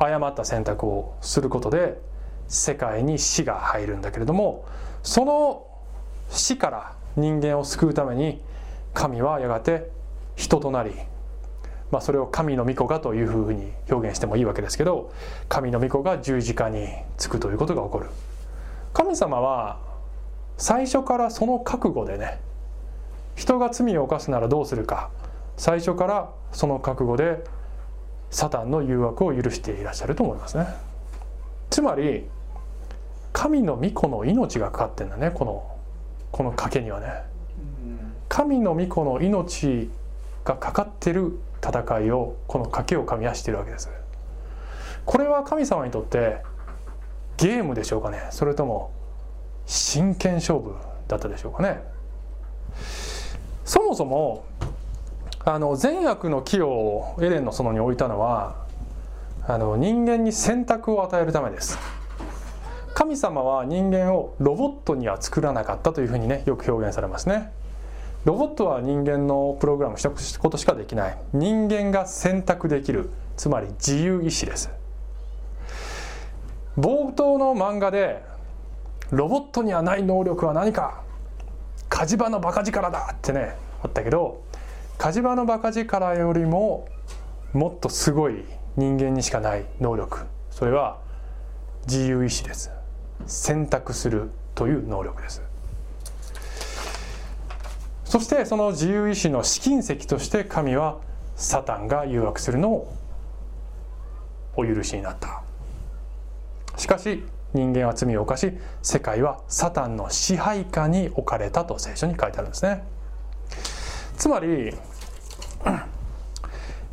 [0.04, 2.00] 誤った選択をすることで
[2.48, 4.64] 世界に死が入るんだけれども
[5.02, 5.66] その
[6.28, 8.40] 死から人間を救うために
[8.94, 9.90] 神はやがて
[10.36, 10.92] 人となり、
[11.90, 15.12] まあ、それを神の御子がというふうに表現してもいいわけですけど
[15.48, 18.06] 神の御子が十字架につくということが起こる。
[18.92, 19.80] 神様は
[20.58, 22.38] 最初からその覚悟でね
[23.36, 25.10] 人が罪を犯すならどうするか
[25.56, 27.42] 最初からその覚悟で
[28.32, 30.66] サタンの誘惑を許していらっしゃると思いますね。
[31.70, 32.26] つまり
[33.32, 35.70] 神の御子の命がかかってんだねこの
[36.32, 37.22] この賭けにはね。
[38.28, 39.90] 神の御子の命
[40.44, 43.90] がかかってる戦いをこの賭けをかみ合してるわけです。
[45.04, 46.42] これは神様にとって
[47.36, 48.28] ゲームでしょうかね。
[48.30, 48.92] それとも
[49.66, 50.74] 真剣勝負
[51.06, 51.82] だったでしょうかね。
[53.66, 54.46] そもそも
[55.44, 58.54] あの善悪の木をエデンの園に置いたのは
[59.48, 61.78] あの人間に選択を与えるためです。
[62.94, 67.50] 神様は人間をロボットには作らなかったというふうにねよく表現されますね。
[68.24, 71.18] ロボットは人間のプログラムしたことしかできない。
[71.32, 74.70] 人間が選択できるつまり自由意志です。
[76.78, 78.22] 冒頭の漫画で
[79.10, 81.02] ロボットにはない能力は何か。
[81.88, 84.40] 火事場のバカ力だってねあったけど
[85.02, 86.86] 火事場のバカ力よりも
[87.52, 88.44] もっとすごい
[88.76, 90.26] 人間にしかない能力。
[90.48, 91.00] それは
[91.88, 92.70] 自由意志です。
[93.26, 95.42] 選択するという能力です。
[98.04, 101.00] そしてその自由意志の試金石として神は
[101.34, 102.94] サタンが誘惑するのを
[104.54, 105.42] お許しになった。
[106.76, 112.84] しかし人間は罪を犯し世界はサタンの支配下に置かれたと聖書に書いてあるんですね。
[114.16, 114.72] つまり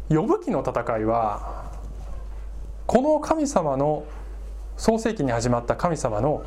[0.10, 1.72] 呼ぶ記の戦いは
[2.88, 4.06] この神様の
[4.78, 6.44] 創世紀に始まった神様の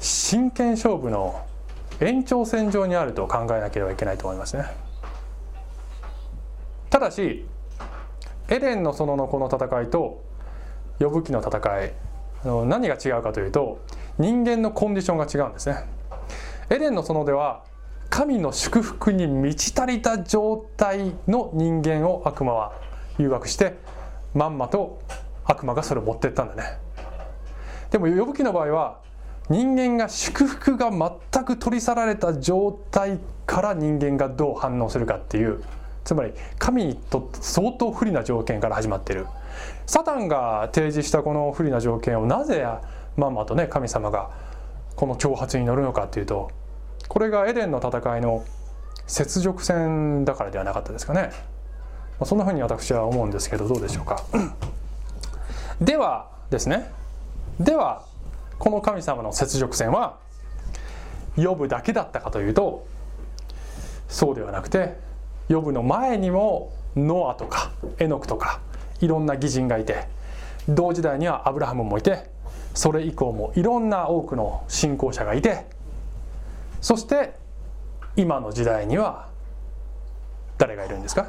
[0.00, 1.44] 真剣勝負の
[2.00, 4.64] 延長線上にあると考えなければいけないと思いますね。
[6.88, 7.46] ただし
[8.48, 10.22] エレンの園のこの戦いと
[10.98, 11.92] 呼ぶ記の戦い
[12.44, 13.80] 何が違うかというと
[14.18, 15.84] 人間のコンディションが違うんですね。
[16.70, 17.64] エレンの園では
[18.16, 22.72] 神の祝福に満ち足りた状態の人間を悪魔は
[23.18, 23.74] 誘惑して
[24.34, 25.00] まんまと
[25.44, 26.78] 悪魔がそれを持ってったんだね。
[27.90, 29.00] でも呼ぶ記の場合は
[29.50, 35.64] 人間が祝福が全く取り去られた状態から人間がどう反応するかっていう
[36.04, 39.26] つまり神にとって相当不利な条件から始まっている。
[39.86, 42.64] サタンが提示したこの不利な条件をなぜ
[43.16, 44.30] まんまとね神様が
[44.94, 46.52] この挑発に乗るのかっていうと
[47.08, 48.44] これがエデンの戦いの
[49.08, 51.30] 雪辱戦だからではなかったですかね。
[52.24, 54.22] そんなふうに私は思うんですけどどうでしょうか。
[55.80, 56.90] ではですね。
[57.60, 58.04] では
[58.58, 60.18] この神様の雪辱戦は
[61.36, 62.86] 呼ぶだけだったかというと
[64.08, 64.96] そうではなくて
[65.48, 68.60] 呼ぶの前にもノアとかエノクとか
[69.00, 70.06] いろんな義人がいて
[70.68, 72.30] 同時代にはアブラハムもいて
[72.74, 75.66] それ以降もいろんな多くの信仰者がいて
[76.84, 77.32] そして
[78.14, 79.30] 今の時代には
[80.58, 81.28] 誰がいるんですか？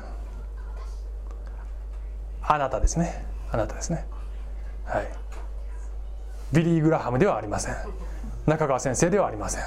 [2.42, 3.26] あなたですね。
[3.54, 4.06] あなたですね。
[4.84, 5.08] はい。
[6.52, 7.76] ビリー・グラハムではありません。
[8.46, 9.64] 中川先生ではありません。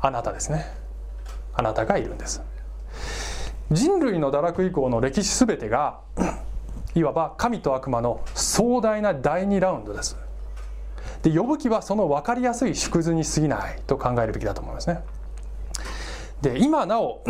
[0.00, 0.66] あなたですね。
[1.54, 2.42] あなたがいるんです。
[3.70, 6.00] 人類の堕落以降の歴史全てが
[6.96, 10.16] いわば神と悪魔の壮大な第2ラウンドです。
[11.22, 15.00] で呼ぶ気はその分かりやすい縮図に過ぎないと考えるべきだと思いますね。
[16.40, 17.22] で今なお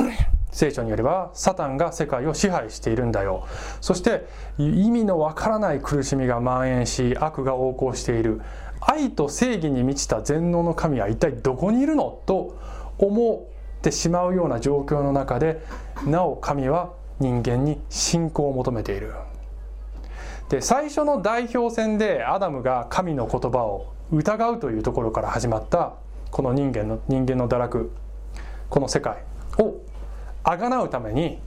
[0.53, 3.47] 聖書によればサタンが世界を支配しているんだよ。
[3.81, 4.27] そして
[4.59, 8.41] 意味のわからない苦しみが蔓延し悪が横行している。
[8.81, 12.21] 愛と正義に満ちた全能の神は一体どこにいるの？
[12.27, 12.59] と
[12.99, 13.47] 思
[13.79, 15.63] ってしまうような状況の中で
[16.07, 19.13] なお神は人間に信仰を求めている。
[20.51, 25.95] で最初の代表戦でアダムが神の言葉を疑うというところから始まった
[26.33, 27.93] この人間の人間の堕落
[28.69, 29.23] この世界
[29.59, 29.81] を
[30.43, 31.39] あがなうために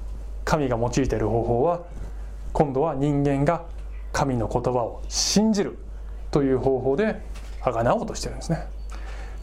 [0.46, 1.82] 神が用いている方法は
[2.54, 3.66] 今度は人間が
[4.14, 5.78] 神の言葉を信じる
[6.32, 7.20] という方法で
[7.62, 8.68] あがなおうとしてるんですね。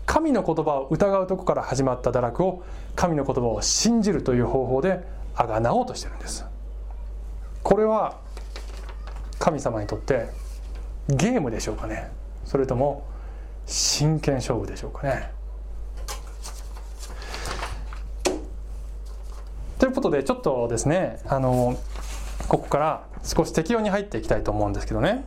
[0.07, 2.63] 神の言葉を疑うとこから始まった堕落を
[2.97, 5.01] 神の言葉を信じるという方法で
[5.35, 6.47] あがなおうとしてるんです。
[7.63, 8.19] これは
[9.41, 10.29] 神様にとって
[11.09, 12.13] ゲームでしょうかね。
[12.45, 13.07] それとも
[13.67, 15.33] 真剣勝負でしょうかね。
[19.79, 21.79] ということでちょっとですねあの
[22.49, 25.25] ここから少し適用に入っていきたいと思うんですけどね。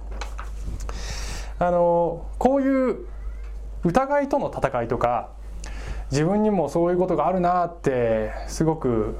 [1.57, 3.07] あのこういう
[3.83, 5.31] 疑いとの戦いとか
[6.11, 9.17] 自分にもそういうことがあるなってすごく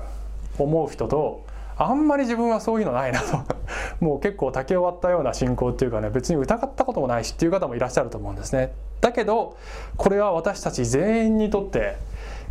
[0.59, 1.45] 思う人と
[1.77, 3.43] あんまり自分はそういうのないなと。
[3.99, 8.73] もう結構竹終わったような信仰っていうかね別に疑ったこともないしっていう方もいらっしゃると思うんですね。
[9.01, 9.57] だけど
[9.97, 11.97] これは私たち全員にとって、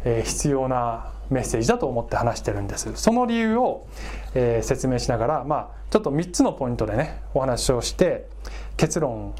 [0.04, 2.90] えー、必要なメッセージだと思って話してるんです。
[2.94, 3.86] その理由を、
[4.34, 8.26] えー、説明しながらまあちょっと3つのポイントでねお話をして
[8.76, 9.34] 結論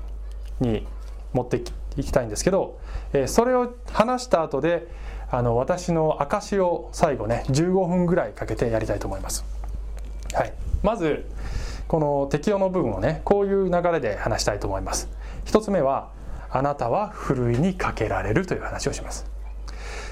[0.61, 0.87] に
[1.33, 1.63] 持って
[1.97, 2.79] いきたいんですけど、
[3.13, 4.87] えー、それを話した後で
[5.31, 9.62] あの私の証を最後ね15分ぐらいかけてやりたいと思います。
[10.33, 11.27] はい、まず
[11.89, 15.09] この適用の部分をねこういう流れで話したいと思います。
[15.45, 16.11] 一つ目は
[16.51, 19.27] あなたはふるいにかけられるという話をします。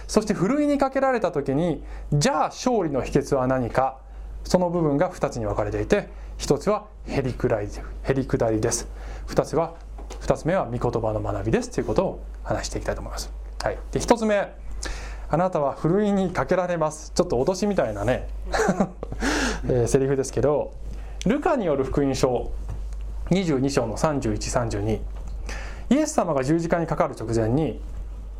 [0.06, 3.98] そしてふるいにかけられた時にじゃあ勝利の秘訣は何か？
[4.44, 6.08] その部分が2つに分かれていて
[6.38, 7.68] 1つはへりくらい
[8.02, 8.88] へりくだりです。
[9.28, 9.74] 2つは
[10.22, 13.30] 2つ目は御言葉の学びですということを話していきたいと思います、
[13.62, 14.52] はい、で1つ目
[15.30, 17.12] あなたはふるいにかけられます。
[17.14, 18.28] ちょっと脅しみたいなね、
[19.66, 20.72] えー、セリフですけど
[21.24, 22.50] ルカによる福音書
[23.30, 25.00] 22章の3132
[25.90, 27.80] イエス様が十字架にかかる直前に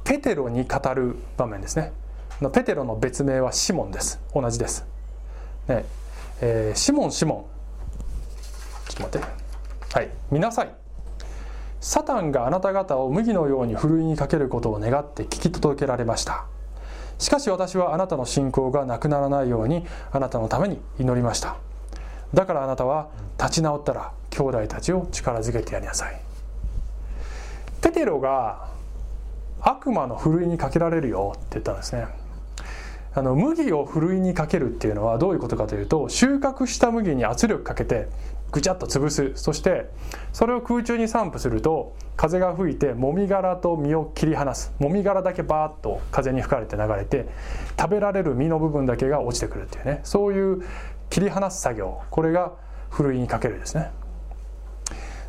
[0.05, 1.93] ペテロに語る場面ですね。
[2.53, 4.21] ペテロの別名はシモンです。
[4.35, 4.85] 同じです、
[5.69, 5.85] ね。
[6.41, 7.47] えー、シモンシモ
[8.89, 8.91] ン。
[8.91, 9.99] ちょっと待って。
[9.99, 10.11] はい。
[10.31, 10.81] 見なさい。
[11.81, 16.45] サタンがあなた方を麦のようにふるいにかけることを願って聞き届けられました
[17.21, 21.57] しかし私はあなたの信仰がなくならないようにあなたのために祈りました。
[22.33, 23.09] だからあなたは
[23.39, 26.21] 立ち直ったら兄弟たちを力づけてやりなさい。
[27.83, 28.69] ペテロが
[29.61, 32.07] 悪魔のふるいにかけられるよって言ったんですね。
[33.13, 38.09] あの麦をふるいにかけるっていうのはどういうことかというと収穫した麦に圧力かけて
[38.51, 39.33] ぐちゃっと潰す。
[39.35, 39.91] そして
[40.33, 44.73] それを空中に散布すると風が吹いてもみ殻と実を切り離す。
[44.79, 47.27] もみ殻だけバーッと風に吹かれて流れて
[47.79, 50.01] 食べられる実の部分だけが落ちてくるっていうね。
[50.05, 50.63] そういう
[51.09, 52.01] 切り離す作業。
[52.11, 52.53] これが
[52.91, 53.91] ふるいにかけるですね。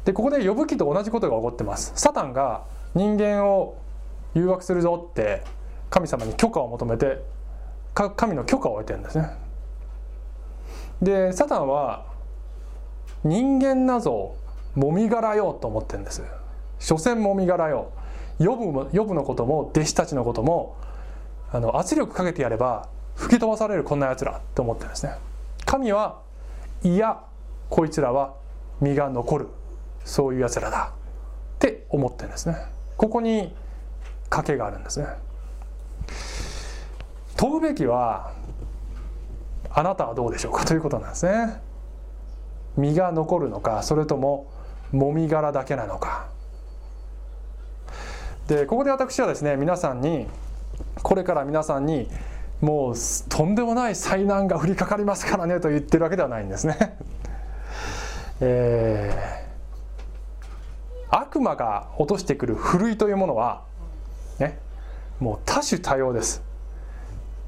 [0.06, 1.94] でここで呼ぶ記と同じことが起こってます。
[1.96, 2.64] サタンが
[2.96, 3.78] 人間を
[4.34, 5.44] 誘惑するぞって
[5.90, 7.22] 神様に許可を求めて
[7.94, 9.30] 神の許可を得てるんですね。
[11.02, 12.06] でサタンは
[13.24, 14.36] 人間なぞ
[14.76, 16.24] もみ殻よと思ってんです。
[16.80, 17.92] 所詮もみ殻よ
[18.40, 20.78] 呼ぶ呼ぶのことも弟子たちのことも
[21.52, 25.14] あの圧力かけてやれば吹き飛ばされるこんなやつらって思ってるんですね。
[25.66, 26.22] 神は
[26.84, 27.24] いや
[27.70, 28.34] こいつらは
[28.80, 29.48] 身が残る。
[30.04, 30.94] そういうやつらだ。
[31.56, 32.56] って思ってるんですね。
[32.98, 33.54] ここに
[34.30, 35.06] 賭けがあるんですね。
[37.36, 38.34] 問うべきは
[39.70, 40.66] あなたはどうでしょうか？
[40.66, 41.62] ということなんですね。
[42.78, 44.52] 身が残るのかそれとも
[44.92, 46.28] もみ殻だけなのか
[48.48, 50.28] でここで私はですね皆さんに
[51.04, 52.08] これから皆さんに
[52.60, 52.96] もう
[53.30, 56.98] とんでもない災難が降りかかりますからねと言ってるわけではないんですね。
[58.40, 63.64] えー、悪魔が落としてくるふるいというものは
[64.40, 64.60] ね
[65.20, 66.44] もう多種多様です。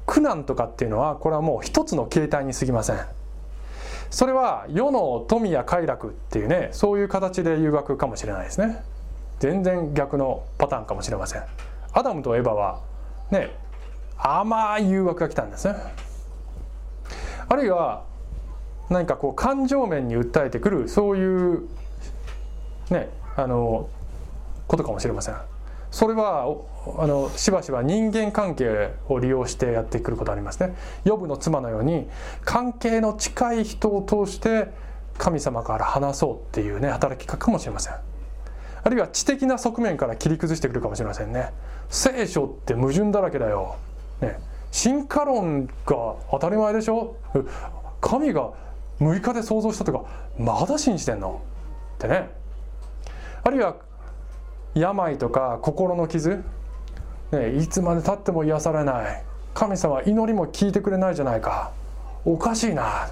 [0.06, 2.98] 苦難とかっていうのはこれはもう一つの形態に過ぎません。
[4.14, 8.84] それは世の富や快楽っていうねそういう形で誘惑かもしれないですね。
[9.40, 11.42] 全然逆のパターンかもしれません。
[11.92, 12.80] アダムとエバは
[13.32, 13.50] ね
[14.16, 15.74] 甘い誘惑が来たんですね。
[17.48, 18.04] あるいは
[18.88, 21.68] 何かこう感情面に訴えてくるそういう
[22.90, 23.88] ねあの
[24.68, 25.34] ことかもしれません。
[25.94, 26.56] それは
[26.98, 30.74] あのしばしば人間関係を利用してやってくることありますね。
[31.04, 32.08] ヨブの妻のように
[32.44, 34.70] 関係の近い人を通して
[35.18, 37.94] 神様から話そうっていうね働きかかもしれません。
[38.82, 41.52] あるいは知的な側面から切り崩してくるかもしれませんね。
[41.90, 43.76] 聖書って矛盾だらけだよ、
[44.20, 44.40] ね、
[44.72, 45.72] 進化論が
[46.32, 47.14] 当たり前でしょ。
[48.00, 48.50] 神が
[48.98, 50.04] 6日で創造したとか
[50.40, 51.40] まだ信じてんの？
[51.94, 52.30] ってね。
[53.44, 53.76] あるいは
[54.74, 56.42] 病とか心の傷、
[57.32, 59.22] ね、いつまでたっても癒されない。
[59.54, 61.70] 神様祈りも聞いてくれないじゃないか。
[62.24, 63.08] おかしいな。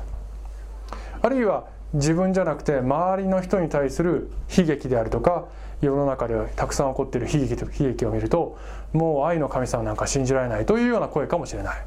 [1.22, 5.44] あるいは自分じゃなくて周りの人に対する悲劇であるとか
[5.80, 8.58] 世の中でたくさん起こっている悲劇と悲劇を見ると
[8.92, 11.84] もう愛の神様なんか信じられないというような声かもしれない。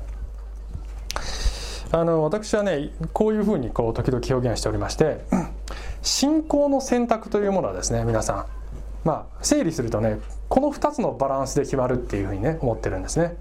[1.92, 5.22] あの私はねこういうふうにこう時々表現しておりまして
[6.02, 8.46] 信仰の選択というものはですね皆さん
[9.06, 13.38] まあ、整理するとねこの2つのバランスで決まるっていうふうにね思ってるんですね。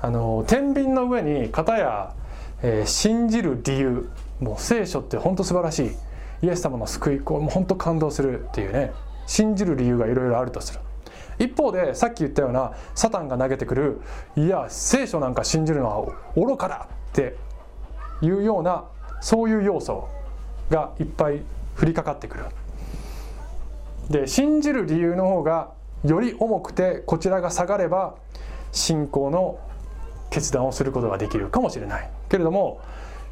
[0.00, 2.14] あの天秤の上に片や、
[2.62, 5.96] えー、信じる理由もう聖書って本当素晴らしい。
[6.42, 8.92] イエス様の救いこれも本当感動するっていうね
[9.26, 10.80] 信じる理由がいろいろあるとする。
[11.38, 14.00] 一方でさっき言ったようなサタンが投げてくる
[14.36, 17.36] いや聖書なんか信じるのは愚かだって
[18.20, 18.84] いうような
[19.20, 20.08] そういう要素
[20.68, 21.42] がいっぱい
[21.80, 22.44] 降りかかってくる。
[24.10, 25.72] で信じる理由の方が
[26.04, 28.16] より重くてこちらが下がれば
[28.72, 29.58] 信仰の
[30.30, 32.80] 決断をすることができるかもしれないけれども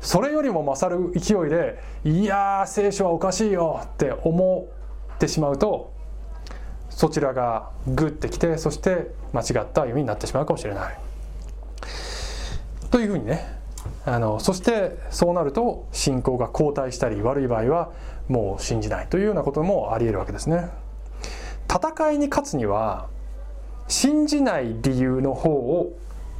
[0.00, 4.66] それよりも勝る勢いで「いや聖書はおかしいよ」って思
[5.14, 5.92] ってしまうと
[6.88, 10.98] そちらがグッてきてそして間違った歩みになってしまうかもしれない。
[12.90, 13.59] というふうにね
[14.06, 17.92] あのそしてそうなると信仰が後退したり悪い場合は
[18.28, 20.70] もう信じないというようなこともありえるわけですね。
[21.68, 23.08] 戦いに勝つには
[23.86, 25.96] 信じない理由の方を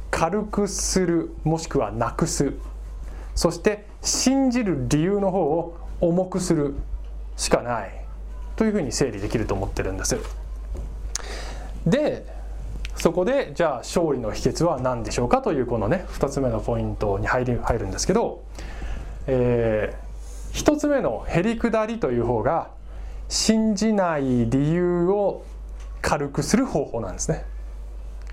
[0.09, 2.53] 軽くするもしくはなくす
[3.35, 6.75] そして信じる理由の方を重くする
[7.37, 8.05] しかない
[8.55, 10.17] というふうに整理できると思ってるんです。
[11.85, 12.25] で
[13.01, 18.43] そこでじゃあ勝利の秘訣は何でしょうかというこのね2つ目のポイントに入り入るんですけど、
[19.25, 22.69] えー、1つ目のへりくだりという方が
[23.27, 25.43] 信じない理由を
[26.03, 27.43] 軽くする方法なんですね。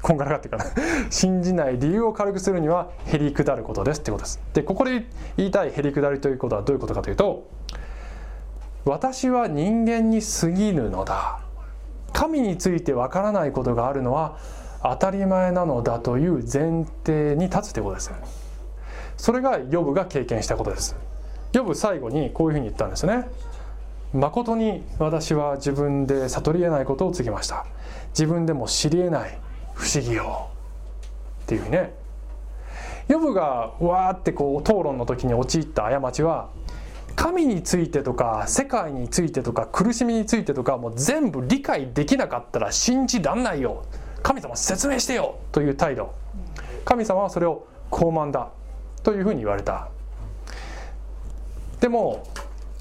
[0.03, 0.67] こんがらがってから
[1.09, 4.39] 信じない理由を軽くするにはへりくだることですってことです。
[4.53, 5.07] でここで
[5.39, 7.45] 言いたいへりくだりということはどういうことかというと
[8.85, 11.41] 私は人間に過ぎぬのだ
[12.13, 14.37] 神についてわからないことがあるのは
[14.83, 18.13] 当たり前なのだという前提に立つということです
[19.17, 20.97] それがヨブが経験したことです。
[21.53, 23.27] ヨブ最後にこういうふうに言ったんですね
[24.13, 27.67] 誠に私は自分で悟り得ないことを告げました。
[28.11, 29.39] 自分でも知り得ない
[29.75, 30.49] 不思議を
[31.43, 31.95] っていうふうにね。
[33.09, 36.51] ヨブがわーってこう討論の時に陥った過ちは
[37.17, 43.85] 神についてとか世界についてとか苦しみについてとかもう全部理解できなかったら信じらんないよ。
[44.23, 46.15] 神様説明してよという態度。
[46.85, 48.51] 神様はそれを傲慢だ
[49.03, 49.89] というふうに言われた。
[51.81, 52.25] でも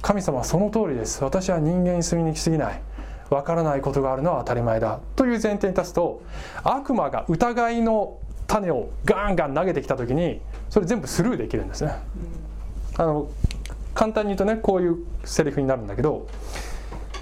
[0.01, 1.23] 神様はその通りです。
[1.23, 2.81] 私は人間に住みに来すぎない。
[3.29, 6.21] わからないことがあるのは当たり前だという前提に立つと
[6.63, 11.93] 悪魔が疑いの種をガンガン投げてきた時にそれ全部スルーできるんですね。
[12.97, 13.27] あの
[13.93, 16.27] 簡単に言うとねこういうセリフになるんだけど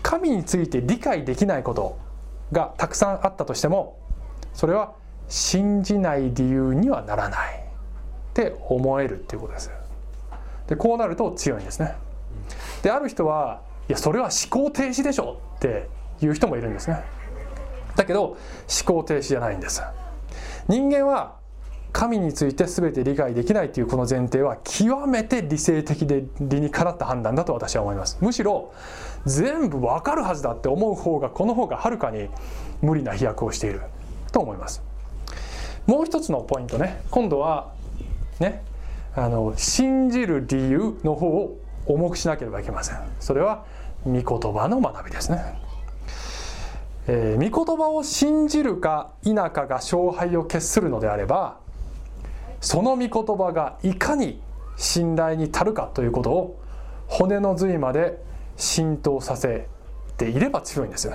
[0.03, 1.97] 神について理解できないこと
[2.51, 3.97] がたくさんあったとしても
[4.55, 4.93] それは
[5.27, 7.59] 信じない理由にはならない。
[7.59, 9.71] って思えるっていうことです。
[10.67, 11.95] でこうなると強いんですね。
[12.83, 15.39] である人はいやそれは思考停止でしょ。
[15.55, 15.87] って
[16.21, 17.03] いう人もいるんですね。
[17.95, 18.37] だけど思
[18.85, 19.81] 考停止じゃないんです。
[20.67, 21.35] 人間は
[21.93, 28.17] 神について全て理解できないというこの前提は極めて理性的で理にかなった判断だと私は思います。
[28.19, 28.73] むしろ
[29.25, 32.27] 全部わかるはずだって思う方がこの方がはるかに
[32.81, 33.81] 無理な飛躍をしている。
[34.35, 34.83] と思います。
[35.87, 37.01] もう一つのポイントね。
[37.09, 37.71] 今度は
[38.41, 38.61] ね
[39.15, 42.97] あの信じる理由の方を重くしなければいけません。
[43.21, 43.63] それは
[44.03, 44.23] 御言
[44.53, 45.41] 葉の学びですね。
[47.07, 51.59] えー、御言葉を信じるか否かが勝敗を決するのであれば
[52.61, 54.41] その御言葉がいかに
[54.75, 56.59] 信頼に足るかということを
[57.07, 58.19] 骨の髄まで
[58.57, 59.67] 浸透させ
[60.17, 61.11] ていれば強いんです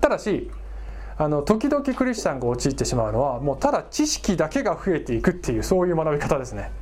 [0.00, 0.50] ただし
[1.16, 6.72] あの時々クリスチャンが陥ってしまうのはもうただ知識だけが増えていくっていうそういう学び方ですね。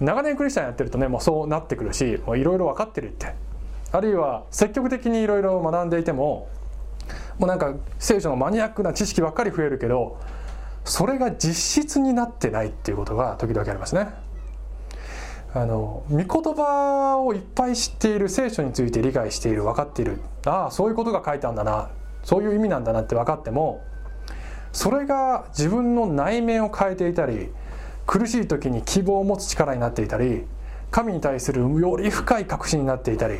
[0.00, 3.34] 長年クリスチャンやってるとねもうそうなってくるしいろいろ分かってるって。
[3.92, 6.48] あるいは積極的にいろいろ学んでいても
[7.38, 10.18] もうなんか聖書のマニアックな知識ばっかり増えるけど
[10.84, 14.08] それが実質になってないっていうことが時々ありますね。
[15.52, 20.20] あの御言葉をいっぱい知っている聖書について理解している分かっている。
[20.46, 21.90] ああそういうことが書いてあるんだな。
[22.22, 23.84] そういう意味なんだなって分かっても
[24.72, 27.48] それが自分の内面を変えていたり
[28.06, 30.44] 苦しい時に希望を持つ力になっていたり
[30.90, 33.38] 神に対するより深い確信になっていたり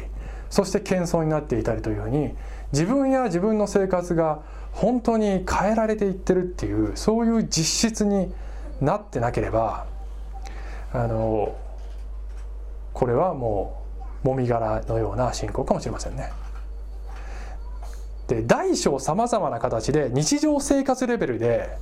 [0.49, 2.35] そして謙遜になっていたりというふうに
[2.73, 8.33] 自分や自分の生活が本当に変えられていってるっていうそういう実質に
[8.81, 9.87] なってなければ
[10.93, 11.57] あの
[12.93, 13.83] これはも
[14.25, 16.31] うもみ殻のような信仰かもしれませんね。
[18.31, 21.77] で大小さまざまな形で日常生活レベルで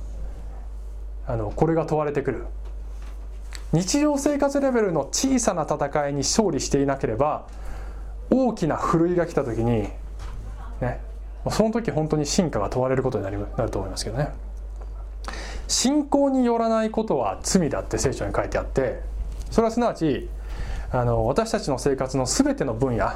[1.27, 2.45] あのこれが問われてくる。
[3.71, 7.45] 日常生活レベルの小さな戦いに勝利していなければ
[8.31, 9.89] 大きなふるいが来た時に
[10.81, 10.99] ね
[11.51, 14.29] その時本当に進化が問われることになりなると思いますけどね。
[15.67, 19.01] 信仰によらないことは罪だって聖書に書いてあって
[19.51, 20.27] それはすなわち
[20.91, 23.11] あの私たちの生活の全ての分野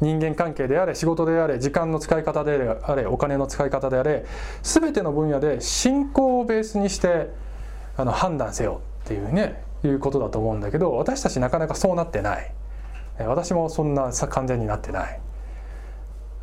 [0.00, 4.24] 人間関係であれ仕事であれ時間の使い方であれお金の使い方であれ
[4.62, 7.30] 全ての分野で信仰をベースにして
[7.96, 12.52] あの判断せよっていうねいうことだと思うんだけど私たちなかなかそうなってない。
[13.18, 15.20] 私もそんな完全になってない。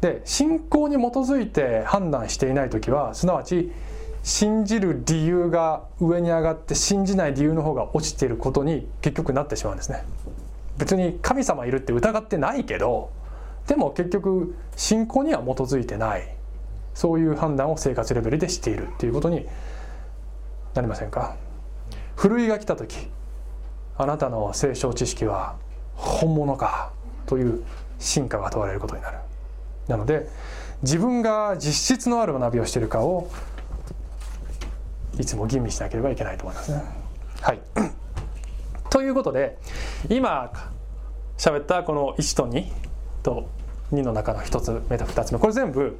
[0.02, 3.72] で信仰に基づいて判断していない時はすなわち
[4.24, 10.04] 信じる理由が上に上がって信じない理由の方が落ちていることに結局なってしまうんですね。
[10.78, 13.12] 別に神様いるって疑ってないけど
[13.68, 16.36] でも結局信仰には基づいてない。
[16.94, 19.48] そういう判断を生活レベルでしているっていうことに
[20.76, 21.36] なりませんか？
[22.16, 23.10] ふるいが来た時
[23.98, 25.56] あなたの聖書知識は
[25.96, 26.92] 本物か？
[27.26, 27.64] という
[27.98, 29.18] 進化が問われることになる。
[29.88, 30.28] なので
[30.84, 33.30] 自分が実質のある学びをしているかを
[35.18, 36.84] いつも吟味しなければいけないと思いますね。
[37.42, 37.60] はい、
[38.90, 39.58] ということで
[40.10, 40.52] 今
[41.38, 42.72] 喋ったこの1と2
[43.24, 43.50] と
[43.94, 45.98] 2の中の1つ目と2つ目これ全部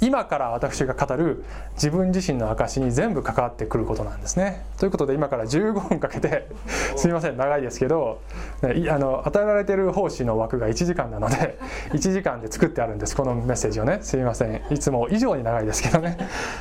[0.00, 1.44] 今から私が語る
[1.74, 4.66] 自分自身の証に全部関わってくることなんですね。
[4.76, 6.48] ということで今から15分かけて
[6.96, 8.20] すみません長いですけど
[8.62, 8.66] あ
[8.98, 11.58] の与えられてる奉仕の枠が1時間なので
[11.92, 16.18] 1時間で作ってあるんですこのメッセージをねすみませんいつも以上に長いですけどね、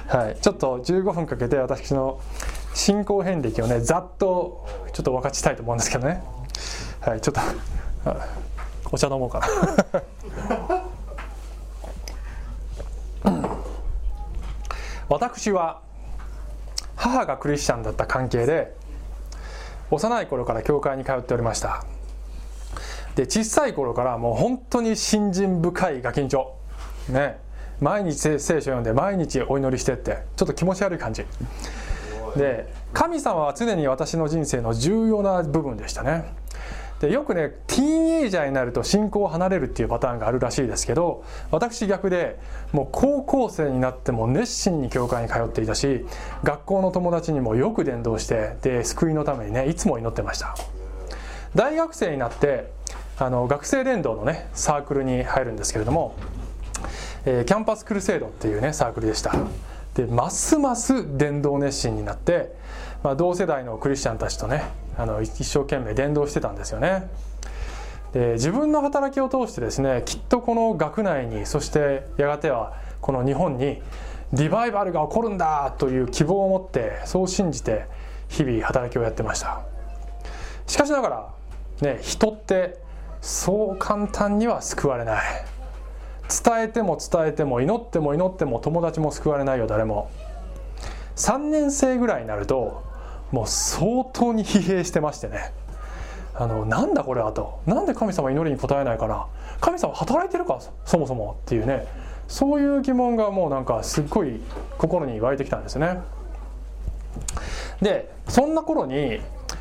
[0.07, 2.19] はい、ちょっと15分かけて私の
[2.73, 6.23] 進行遍歴をねざっとちょっと分かちたいと思うんですけどね。
[7.01, 7.41] はい、ちょっと
[8.95, 9.47] お茶飲もうかな。
[15.09, 15.81] 私は
[16.95, 18.73] 母がクリスチャンだった関係で
[19.91, 21.83] 幼い頃から教会に通っておりました。
[23.15, 26.47] で小さい頃からもう本当に信心深いガキンチョ。
[27.09, 27.43] ね。
[27.81, 31.25] 毎日聖書読んで毎日お祈りしてってちょっと気持ち悪い感じ。
[32.37, 36.44] で神様は常に私の人生の重要な部分でしたね。
[37.05, 42.39] でよくねティーンエイジャーになると信仰を離れるっていうパターンがあるらしいですけど私逆で
[42.71, 46.05] もう高校生になっても熱心に教会に通っていたし
[46.43, 50.55] 学校の友達にもよく伝道してで救いのためにねいつも祈ってました。
[51.53, 52.71] 大学生になって
[53.17, 56.17] あの学生伝道のねサークルに入るんですけれども、
[57.25, 59.33] えー、キャンパスクルセイドっていうねサークルでした。
[59.93, 62.53] でますます伝道熱心になって、
[63.05, 64.63] まあ、同世代のクリスチャンたちとね
[64.97, 67.07] あの一生懸命伝道してたんですよね。
[68.13, 73.79] で自分の働きを通してですねきっとこの学内にそしてやがてはこの日本に
[74.33, 77.85] リバイバルが起こるんだという希望を持ってそう信じて
[78.27, 79.61] 日々働きをやってました。
[80.65, 81.29] しかしながら
[81.81, 82.79] ね人って
[83.21, 85.23] そう簡単には救われない。
[86.43, 90.09] 伝えても伝えても祈っても祈っても友達も救われないよ誰も。
[91.17, 92.94] 3年生ぐらいになると
[93.31, 95.53] もう相当に疲弊してましてね。
[96.37, 97.61] あのなんだこれはと。
[97.65, 99.27] なんで神様祈りに応えないかな
[99.61, 101.87] 神様働いてるかそもそもっていうね。
[102.27, 104.41] そういう疑問がもうなんかすっごい
[104.77, 105.99] 心に湧いてきたんですね。
[107.81, 109.19] でそんな頃に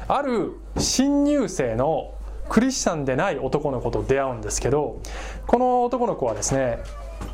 [0.08, 2.12] ある新入生の
[2.48, 5.00] クリスチャンでない男の子と出会うんですけど
[5.46, 6.78] この男の子はですね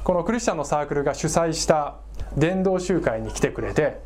[0.05, 1.97] このクリスチャンのサークルが主催した
[2.37, 4.01] 伝道集会に来てくれて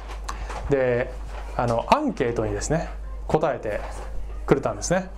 [0.70, 1.12] で
[1.57, 2.88] あのアンケートにですね
[3.28, 3.80] 答えて
[4.46, 5.11] くれたんですね。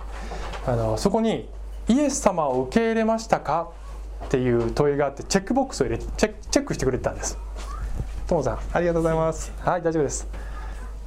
[0.65, 1.49] あのそこに
[1.87, 3.69] 「イエス様を受け入れましたか?」
[4.25, 7.37] っていう問いがあってチェックボックスを入れチェチェックしてくれてたんです。
[8.27, 8.59] ともさん。
[8.73, 9.51] ありがとうございます。
[9.59, 10.27] はい大丈夫です。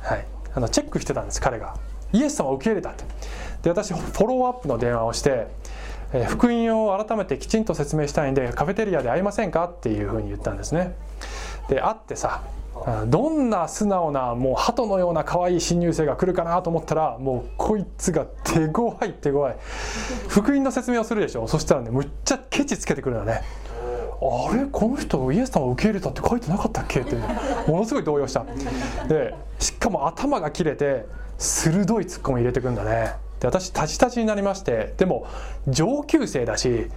[0.00, 0.26] はい。
[0.54, 1.74] あのチェックしてたんです彼が。
[2.12, 3.04] イエス様を受け入れたって。
[3.62, 5.46] で私フォローアップの電話をして
[6.12, 9.66] え福音を改めてきちんと説明したいんでカフェテリアで会いませんか？
[9.66, 10.94] っていうふうに言ったんですね。
[11.68, 12.42] で会ってさ
[13.08, 19.52] どんな素直なもう鳩のような可愛い新入生が来るかなと思ったらもうこいつが手強い手強い。
[20.28, 21.46] 福音の説明をするでしょ。
[21.46, 23.42] そしたらねむっちゃケチつけてくるんだね。
[24.22, 24.66] あれ？
[24.70, 27.00] この人イエス様を受け入れたって書いてなかったっけ？
[27.00, 27.16] って。
[27.70, 28.44] ものすごい動揺した。
[29.08, 31.06] でしかも頭が切れて
[31.38, 33.14] 鋭いツッコミ入れてくんだね。
[33.40, 35.26] で私たちたちになりましてでも
[35.66, 36.88] 上級生だし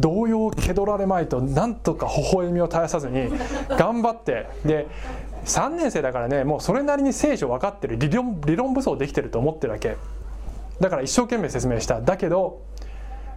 [0.00, 3.30] 動揺を蹴取られまいとなんとか微笑みを絶やさずに
[3.68, 4.88] 頑張ってで
[5.44, 9.96] 3年生だからねもうそれなりに聖書分かってる理論理論武装できてると思ってるわけ。
[10.80, 12.00] だから一生懸命説明した。
[12.00, 12.62] だけど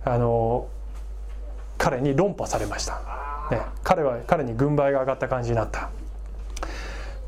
[0.05, 0.67] あの
[1.77, 3.01] 彼に論破されました、
[3.51, 5.89] ね、彼は彼に軍配が上がった感じになった。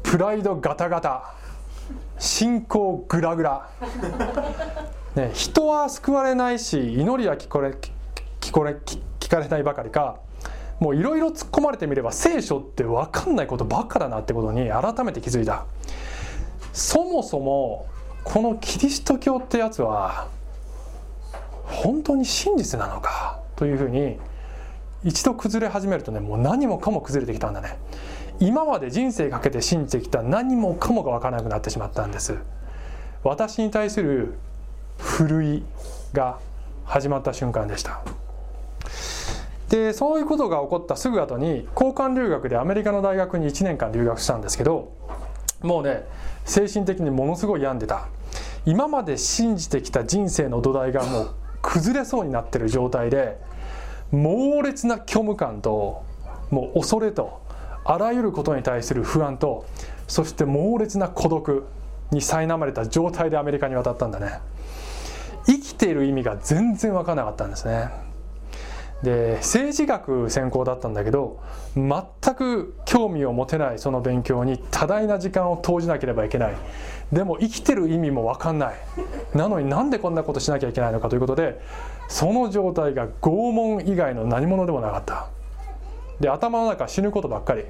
[0.04, 1.34] プライドガタガタ。
[2.18, 3.70] 信仰グラグラ。
[5.16, 7.76] ね、人は救われないし祈りは聞これ
[8.42, 8.76] 聞これ
[9.20, 10.20] 聞かれないばかりか
[10.80, 15.66] もういろいろ突っ込まれてみれば聖書って分かんないことばっかだなってことに改めて気づいた。
[16.74, 17.88] そもそも
[18.26, 20.28] このキリスト教ってやつは
[21.64, 24.20] 本当に真実なのかというふうに
[25.06, 27.78] 一度崩れ始めるとねもう何もかも崩れてきたんだね。
[28.42, 32.38] 今まで人生かけて信じてきた何もかもが分からなくなってしまったんです。
[33.24, 34.36] 私に対する
[34.98, 35.64] ふるい
[36.14, 36.40] が
[36.86, 38.02] 始まった瞬間でした。
[39.70, 44.92] でそういうことが起こったすぐ後に交換留学でアメリカの大学に1年間留学したんですけど
[45.62, 46.06] もうね
[46.46, 48.08] 精神的にものすごい病んでた。
[48.66, 51.30] 今まで信じてきた人生の土台がもう
[51.62, 53.40] 崩れそうになってる状態で
[54.12, 56.04] 猛烈な虚無感と
[56.50, 57.42] もう恐れと
[57.84, 59.66] あらゆることに対する不安と
[60.08, 61.68] そして猛烈な孤独
[62.12, 64.40] に苛まれた状態でアメリカに渡ったんだね。
[65.46, 67.90] 生きている意味が全然分からなかったんですね。
[69.04, 71.40] で政治学専攻だったんだけど
[71.76, 76.56] 全く興味を持てないその勉強に多大な時間を投じなければいけない。
[77.12, 78.76] でも生きてる意味も分かんない。
[79.36, 81.62] なのになんでこんなことしなきゃいけないのかということで
[82.08, 85.28] その状態が拷問以外の何者でもなかった。
[86.20, 87.66] で頭の中死ぬことばっかり。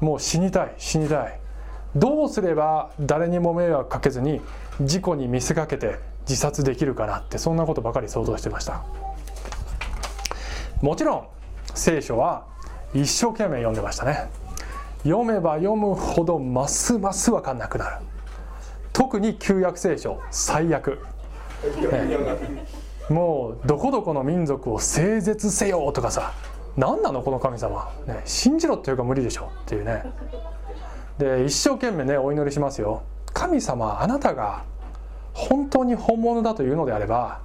[0.00, 1.38] もう死にたい死にたい。
[1.96, 4.40] どうすれば誰にも迷惑かけずに
[4.80, 5.98] 事故に見せかけて
[6.28, 8.84] 自殺できるかなってそんなことばかり想像してました。
[10.80, 11.26] もちろん
[11.74, 12.46] 聖書は
[12.94, 14.28] 一生懸命読んでましたね。
[15.04, 17.96] 読めば読むほどますます分かんなくなる。
[18.92, 20.98] 特に旧約聖書最悪、
[21.80, 22.66] ね、
[23.08, 26.34] もうどこどこの民族を整絶せよとかさ
[26.76, 30.04] 何なのこの神様、ね、信じろっていうか無理でしょっていうね。
[31.18, 33.02] で一生懸命ねお祈りしますよ。
[33.32, 34.64] 神様あなたが
[35.32, 37.40] 本当に本物だというのであれば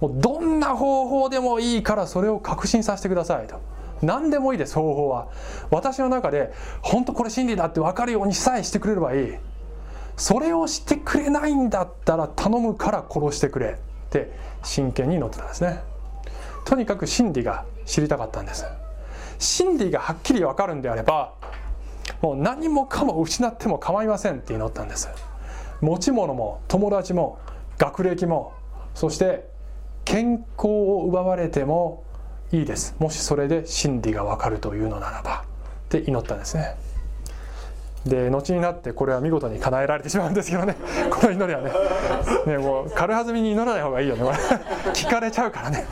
[0.00, 3.60] もうどんな方法でもいいからそれを確信させてくださいと。
[4.00, 5.28] 何でもいいです方法は。
[5.70, 6.52] 私の中で
[6.82, 9.34] 本当これ真理だって分かるようにさえしてくれればいい。
[10.16, 13.70] それをしてくれないんだったら頼むから殺してくれ。
[13.70, 14.30] って
[14.62, 15.80] 真剣に乗ってたんですね。
[16.64, 18.66] とにかく真理が知りたかったんです。
[19.38, 21.32] 真理がはっきり分かるんであれば
[22.20, 25.08] もう何もかも失っても構いませんって祈ったんです。
[25.80, 27.38] 持ち物も友達も
[27.78, 28.52] 学歴も
[28.94, 29.48] そして
[30.04, 32.04] 健康を奪われても
[32.50, 32.96] いいです。
[32.98, 35.44] もしそれで真理が分かるというのならば。
[35.88, 36.76] って祈ったんですね。
[38.06, 40.76] で後になってこれは見事に叶えられてしまうんですけどね。
[41.10, 41.72] この祈りはね。
[42.46, 44.24] ねもう軽はずみに祈らない方がいいよね。
[44.24, 44.36] これ。
[44.92, 45.86] 聞かれちゃうからね。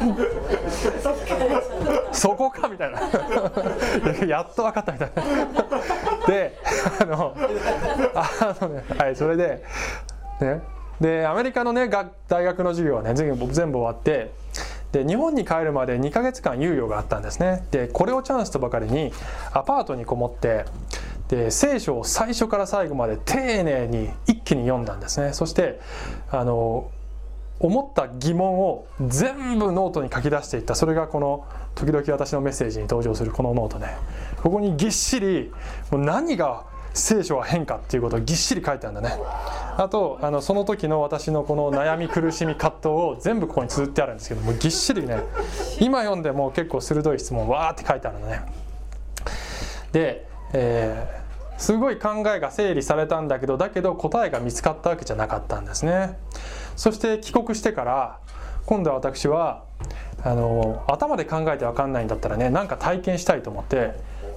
[2.13, 3.01] そこかみたいな。
[4.27, 5.23] やっと分かったみたいな
[6.27, 6.59] で
[7.01, 7.37] あの
[8.15, 9.63] あのねはいそれで
[10.41, 10.61] ね。
[11.01, 11.91] でアメリカのね
[12.29, 14.33] 大学の授業はね全部全部終わって
[14.93, 17.67] で日本に帰るまで2ヶ月間猶予があったんですね。
[17.71, 19.13] でこれをチャンスとばかりに
[19.53, 20.65] アパートにこもって
[21.29, 25.33] で聖書を最初から最後まで丁寧に一気に読んだんですね。
[25.33, 25.81] そして
[26.31, 26.91] あの
[27.59, 30.75] 思った疑問を全部ノートに書き出していった。
[30.75, 31.45] それがこの
[31.75, 33.97] 時々私のメッセージに登場するこのノートね。
[34.43, 35.53] ここにぎっしり
[35.91, 39.17] もう何が聖書は変化っていうことをぎっしり書いてあるんだね。
[39.79, 45.23] あとあのその時の私のこの悩み苦しみ葛藤を全部ここに綴ってあるんですけどもぎっしりね。
[45.81, 48.43] 今読んでも結構鋭い質問わーって書いてあるのね。
[49.93, 56.19] で、えー、すごい考えが整理されたんだけどだけど答えが見つかったわけじゃなかったんですね。
[56.77, 58.21] そして帰国してから
[58.67, 59.65] 今度は私は
[60.23, 63.93] あの頭で考えて分かんないんだったらね何か体験したいと思って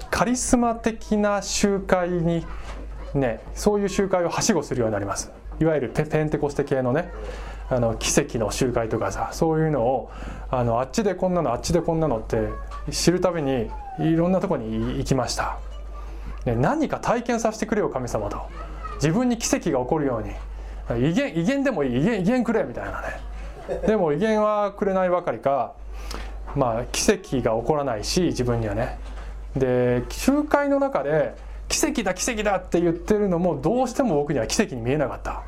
[0.10, 2.46] カリスマ的な集会に
[3.14, 5.32] ねそういう集会をはしごするようになります。
[5.60, 7.12] いわゆるペンテコステ系のね
[7.70, 10.12] あの奇跡の集会とかさそういうのを
[10.50, 12.48] あのあっちでこんなのあっちでこんなのって
[12.92, 13.70] 知るたびに
[14.00, 15.60] いろんなとこに行きました、
[16.46, 18.42] ね、何か体験させてくれよ神様と。
[18.96, 20.32] 自分に奇跡が起こるように。
[20.98, 23.08] 威厳威厳でもいい威厳威厳くれみたいなね。
[23.86, 25.74] でも威厳はくれないばかりか
[26.56, 28.98] まあ奇跡が起こらないし自分にはね。
[29.56, 31.36] で集会の中で
[31.68, 35.44] 奇跡だ奇跡だって言ってるのもどうしても僕には奇跡に見えなかった。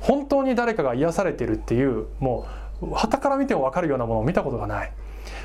[0.00, 2.46] 本当に誰かが癒されてるっていうも
[2.80, 4.92] う旗から見ても分かるようなものを見たことがない。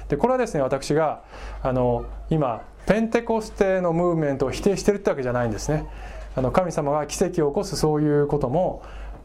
[0.07, 1.23] でこれはですね私が
[1.61, 5.85] あの今ペンテコステのムーブメントを否定してるってわけじゃないんですね。
[6.35, 8.83] あの神様が奇跡を起こすそういうことも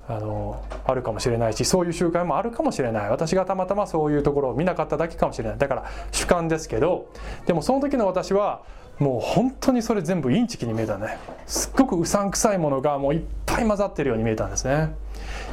[0.09, 3.11] あのあるかもしれないしそういう習慣もあるかもしれない。
[3.11, 5.59] 私がたまたまそういうところを見なかっただけかもしれない。
[5.59, 7.11] だから主観ですけど
[7.47, 8.63] でもその時の私は
[8.99, 11.19] もう本当にそれ全部インチキに見えたね。
[11.47, 14.95] すっごくうさんくさいものがもういっぱい混ざってるように見えたんですね。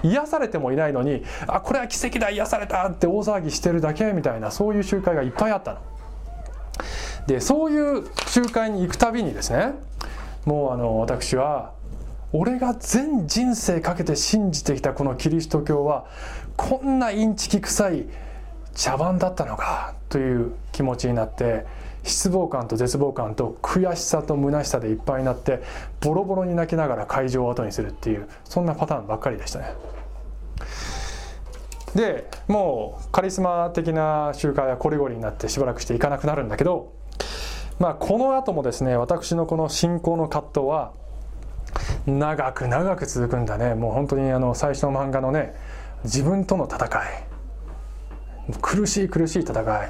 [0.03, 5.79] 癒されてもいないのにあこれは奇跡だ癒されたって大騒ぎしてるだけみたいなそういう集会がいっぱいあったの。
[7.27, 9.73] でそういう集会に行くたびにですね
[10.45, 11.74] もうあの私は
[12.37, 16.05] 俺が全人生かけて信じてきたこのキリスト教は
[16.57, 18.07] こんなインチキ臭い
[18.73, 21.65] 茶番だったのかという気持ちになって
[22.03, 25.63] 失望感と絶望感と悔しさと虚しさでいっぱいになって
[26.01, 29.73] ボロボロに泣きながら会場を後にするっていうそんなパターンばっかりでしたね。
[31.95, 36.91] でもうカリスマ的な集会はこりごりになってしばらくしていかなくなるんだけど、
[37.79, 40.91] まあ、この後もですね私のこの信仰の葛藤は
[42.05, 43.75] 長く長く続くんだね。
[43.75, 45.55] もう本当にあの最初の漫画のね
[46.03, 46.89] 自分との戦い。
[48.61, 49.89] 苦しい苦しい戦い。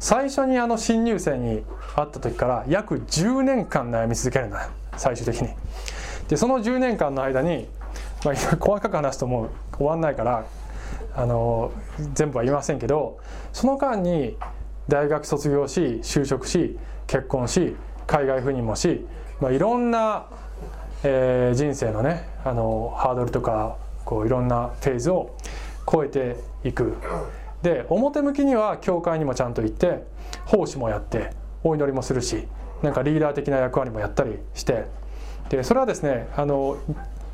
[0.00, 1.62] 最初にあの新入生に
[1.94, 5.50] 会った時から約10年間悩み続けるんだ最終的に。
[6.28, 7.68] でその10年間の間に、
[8.24, 10.44] まあ、細かく話すともう終わんないから
[11.14, 11.72] あの
[12.14, 13.18] 全部は言いませんけど
[13.52, 14.36] その間に
[14.88, 17.76] 大学卒業し就職し結婚し
[18.06, 19.06] 海外赴任もし、
[19.40, 20.26] まあ、いろんな
[21.04, 25.36] えー、人生のねあのハードルとかこういろんなフェーズを
[25.90, 26.96] 超えていく。
[27.62, 30.04] で表向きには教会にもちゃんと行って
[30.46, 31.30] 奉仕もやって
[31.62, 32.48] お祈りもするし
[32.82, 34.86] なんかリーダー的な役割もやったりして。
[35.48, 36.78] でそれはですねあの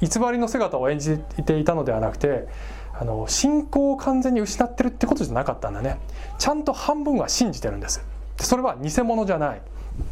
[0.00, 2.48] 偽りの姿を演じていたのではなくて
[2.92, 5.98] あの信仰を完全に失ってるってことじゃなかったんだね。
[6.38, 8.04] ちゃんと半分は信じてるんです。
[8.40, 9.62] それは偽物じゃない。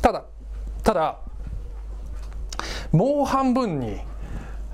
[0.03, 0.25] ただ
[0.85, 1.19] ただ
[2.93, 3.99] もう半分に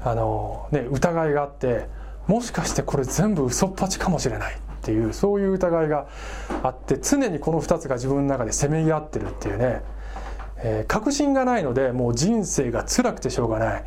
[0.04, 1.86] あの、ね、疑いがあって
[2.26, 6.06] もしかしてこれ全部嘘っぱちかもしれないっていうそういう疑いが
[6.62, 9.82] あって常にこの2つが自分の中でせめぎ合ってるっていうね、
[10.58, 13.84] えー、確信がないのでもう人生が辛くてしょうがない、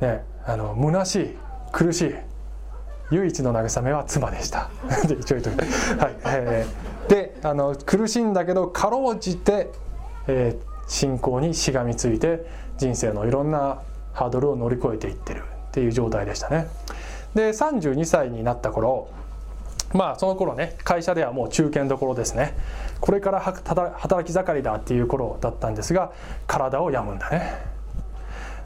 [0.00, 1.30] ね、あの虚しい
[1.72, 2.14] 苦しい
[3.10, 4.70] 唯一の慰めは妻でした。
[5.06, 5.62] で一応言っと
[6.04, 6.16] はい。
[6.26, 9.68] えー、であの苦しいんだけどかろうじて、
[10.28, 12.46] えー、信仰にしがみついて
[12.80, 13.82] 人生のいろんな
[14.14, 16.66] ハードルを乗り越えていってるっていう状態でしたね。
[17.34, 19.08] で32歳になった頃
[19.92, 22.56] まあその頃ね会社ではもう中堅どころですね。
[23.00, 26.12] これから働き盛りだっていう頃だったんですが
[26.46, 27.70] 体を病むんだね。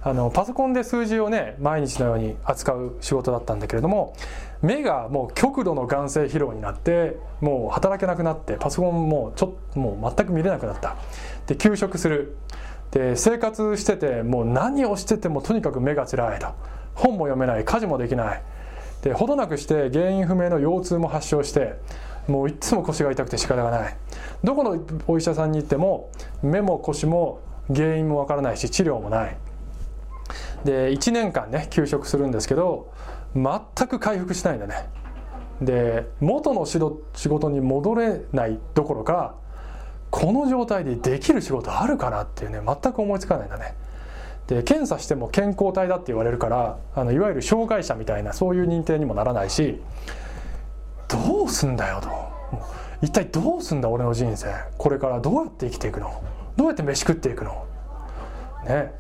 [0.07, 4.15] あのパソコンで数字をね毎日のように扱う仕事だったんだけれども
[4.61, 10.97] 目がもう極度の眼性疲労になってもう働けなくなってパソコンもちょっもう全く見れなくなった。
[11.47, 12.37] で休職する。
[12.95, 16.47] で生活しててもう何をしててもとにかく目がつらいと。
[16.95, 17.65] 本も読めない。
[17.65, 18.43] 家事もできない。
[19.03, 21.75] でほどなくして原因不明の腰痛も発症して
[22.29, 23.97] もういつも腰が痛くて仕方がない。
[24.45, 24.79] どこの
[25.09, 26.11] お医者さんに行っても
[26.43, 27.41] 目も腰も
[27.75, 29.37] 原因もわからないし治療もない。
[30.65, 32.93] で1年間ね休職するんですけど
[33.35, 34.89] 全く回復しないんだね。
[35.61, 36.79] で元の仕
[37.29, 39.35] 事に戻れないどころか
[40.15, 43.75] この状態でできる仕事あるかなっていうね全く思いつかないんだね。
[44.47, 49.83] で検査しても健康体だって言われるからあのいわゆる障害者みたいなそういう認定にもならないし
[51.09, 52.09] どうすんだよと。
[53.03, 54.47] 一体どうすんだ俺の人生。
[54.79, 56.23] これからどうやって生きていくの？
[56.57, 57.67] どうやって飯食っていくの？
[58.69, 58.93] ね。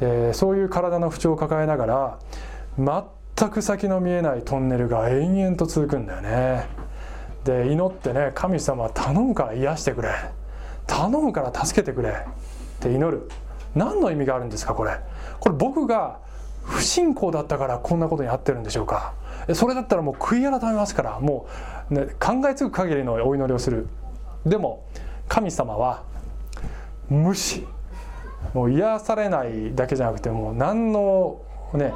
[0.00, 2.18] でそういう体の不調を抱えながら
[2.76, 6.66] 全く先の見えないトンネルが延々と続くんだよね。
[7.44, 10.10] で祈ってね神様頼むから癒してくれ。
[10.90, 12.10] 頼むから助けてくれ。
[12.10, 12.12] っ
[12.80, 13.30] て祈る。
[13.76, 14.98] 何の意味があるんですかこれ。
[15.38, 16.18] これ僕が
[16.64, 19.14] 不信仰だったからこんなことにあってるんでしょうか。
[19.54, 21.20] それだったらもう悔い改めますから。
[21.20, 21.46] も
[21.90, 23.86] う、ね、考えつく限りのお祈りをする。
[24.44, 24.84] でも
[25.28, 26.02] 神様は
[27.08, 27.66] 無視。
[28.52, 31.40] もう癒されないだけじゃなくてもう何の
[31.74, 31.92] ね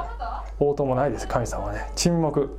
[0.60, 1.26] 応答もないです。
[1.26, 1.90] 神様はね。
[1.96, 2.56] 沈黙。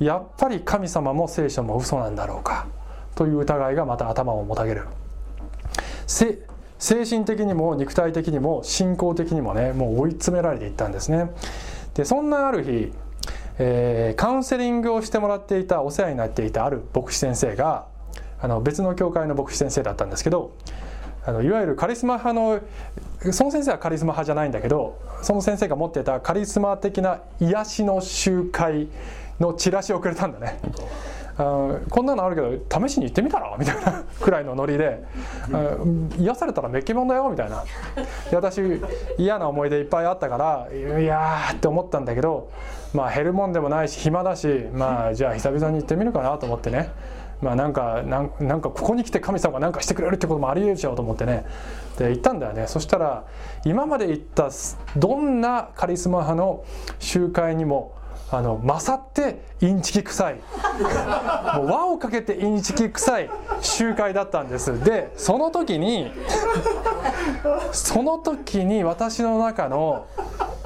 [0.00, 2.66] やっぱり神様も聖書も嘘なんだろうか。
[3.14, 4.86] という疑いがまた頭をもたげる。
[6.78, 11.30] 精神的にも肉体的にも信仰的にもねもう追い詰められていったんですね
[11.94, 12.92] でそんなある日、
[13.58, 17.86] えー、カウンセリングをしてもらっていたお世話になっていたある牧師先生が
[18.40, 20.56] あの別の教会の牧師先生だったんですけど
[21.24, 22.60] あのいわゆるカリスマ派の
[23.32, 28.88] その先生はカリスマ派じゃないんだけどその先生が持っていたカリスマ的な癒しの集会
[29.38, 30.58] のチラシをくれたんだね。
[31.38, 33.56] あこんなのあるけど試しに行ってみたら？
[33.58, 35.02] みたいな くらいのノリで。
[36.18, 37.28] 癒されたらめっきもんだよ？
[37.30, 37.62] みたいな。
[38.32, 38.60] 私
[39.18, 40.68] 嫌な思い出いっぱいあったから
[40.98, 42.50] いやーって思ったんだけど
[42.94, 46.90] まあ減るもんでもないし暇だしまあじゃあ久々に行ってみるかなと思ってね。
[47.40, 51.44] まあなんかなんなんかここに来て神様が何かしてくれるってこともありえるしょうと思ってね。
[51.98, 52.66] で行ったんだよね。
[52.68, 53.24] そしたら
[53.64, 54.48] 今まで行った
[54.96, 56.62] どんなカリスマ派の
[57.00, 57.92] 集会にも
[58.34, 60.34] あの勝ってインチキ臭い。
[61.54, 63.30] もう輪をかけてインチキ臭い
[63.60, 64.82] 集会だったんです。
[64.82, 66.10] でその時に
[67.72, 70.06] その時に私の中の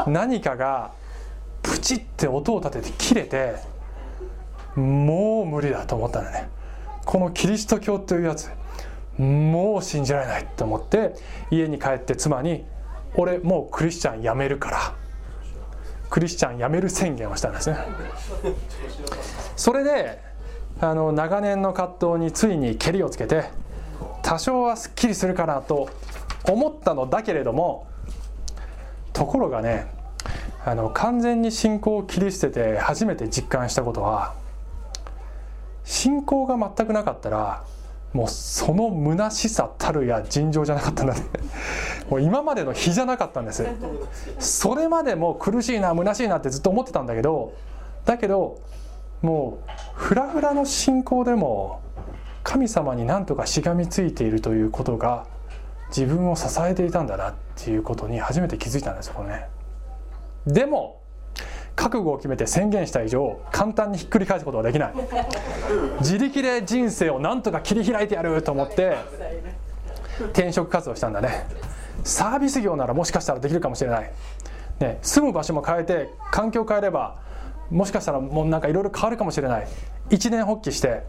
[0.06, 0.92] 何かが
[1.60, 3.56] プチって音を立てて切れて
[4.76, 6.48] もう無理だと思ったんだね。
[7.04, 8.48] このキリスト教というやつ
[9.18, 11.14] もう信じられないと思って
[11.50, 12.64] 家に帰って妻に
[13.16, 14.94] 「俺もうクリスチャンやめるから」
[16.10, 17.78] クリスチャン辞める宣言をしたんですね。
[19.56, 20.20] それで
[20.80, 23.50] あの長年の葛藤についにけりをつけて
[24.22, 25.88] 多少はすっきりするかなと
[26.44, 27.86] 思ったのだけれども
[29.12, 29.86] ところがね
[30.64, 34.34] あの完全に信仰を切り捨てて初めて実感したことは
[35.84, 37.64] 信仰が全くなかったら
[38.12, 41.22] もうその虚しさたるや尋常じゃなかったんだね。
[42.08, 43.66] もう今までの比じゃなかったんです。
[44.38, 47.52] それまでも苦しいな虚しいなってずっと思ってたんだけど
[48.04, 48.60] だけど
[49.22, 51.80] もうフラフラの信仰でも
[52.42, 55.26] 神様に何とかしがみついているということが
[55.88, 59.48] 自分を支えていたんだなっていうことに初めて気づいたんですこれね。
[60.46, 61.00] でも
[61.76, 64.94] 覚悟を決めて宣言した以上簡単にひっくり返すことはできない。
[66.00, 68.96] 自力で人生をなんとか切り開いてやると思って
[70.32, 71.46] 転職活動したんだね。
[72.02, 74.10] サービス業ならもしかしたらできるかもしれない、
[74.80, 77.16] ね、住む場所も変えて環境を変えれば
[77.70, 79.66] もしかしたらもうなんかいろいろ変わるかもしれない。
[80.08, 81.02] 一年発起して、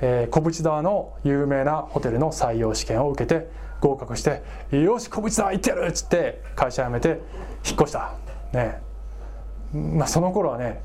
[0.00, 3.48] えー、小淵沢の有名なホテルの採用試験を受けて
[3.80, 7.18] 合格して「よし小淵沢行ってやる!」っつって会社辞めて引っ
[7.80, 8.12] 越した。
[8.52, 8.82] ね。
[9.74, 10.80] まあ、その頃はね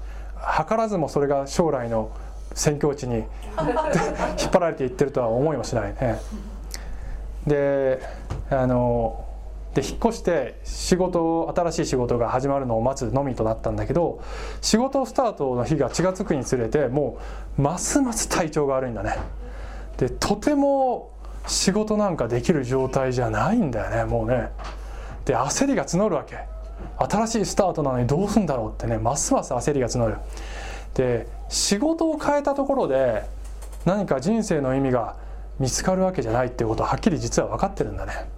[0.67, 2.11] 図らずもそれが将来の
[2.53, 3.25] 宣教地に 引っ
[4.51, 6.19] 張られていってるとは思いもしないね。
[7.45, 8.01] で
[8.49, 9.25] あの
[9.73, 14.19] で引っ越して仕事新しい仕事が始まるのを待つのみとなったんだけど
[14.61, 17.17] 仕事スタートの日が近づくにつれても
[17.57, 19.17] うますます体調が悪いんだね。
[19.97, 21.11] でとても
[21.45, 24.49] 仕事なんかできる状態じゃないんだよねもうね。
[25.25, 26.37] で焦りが募るわけ。
[26.99, 30.17] 新しいスタートなのにどうすんだろうってねますます焦りが募る。
[30.93, 33.23] で仕事を変えたところで
[33.85, 35.15] 何か人生の意味が
[35.59, 38.29] 見つかるわけじゃないっていうことははっきり実は分かってるんだね。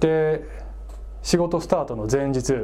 [0.00, 0.44] で
[1.22, 2.54] 仕事スタートの前日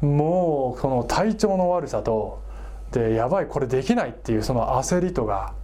[0.00, 2.42] もうその体調の悪さと
[2.92, 5.54] でやばいこれできないっていうその焦りとが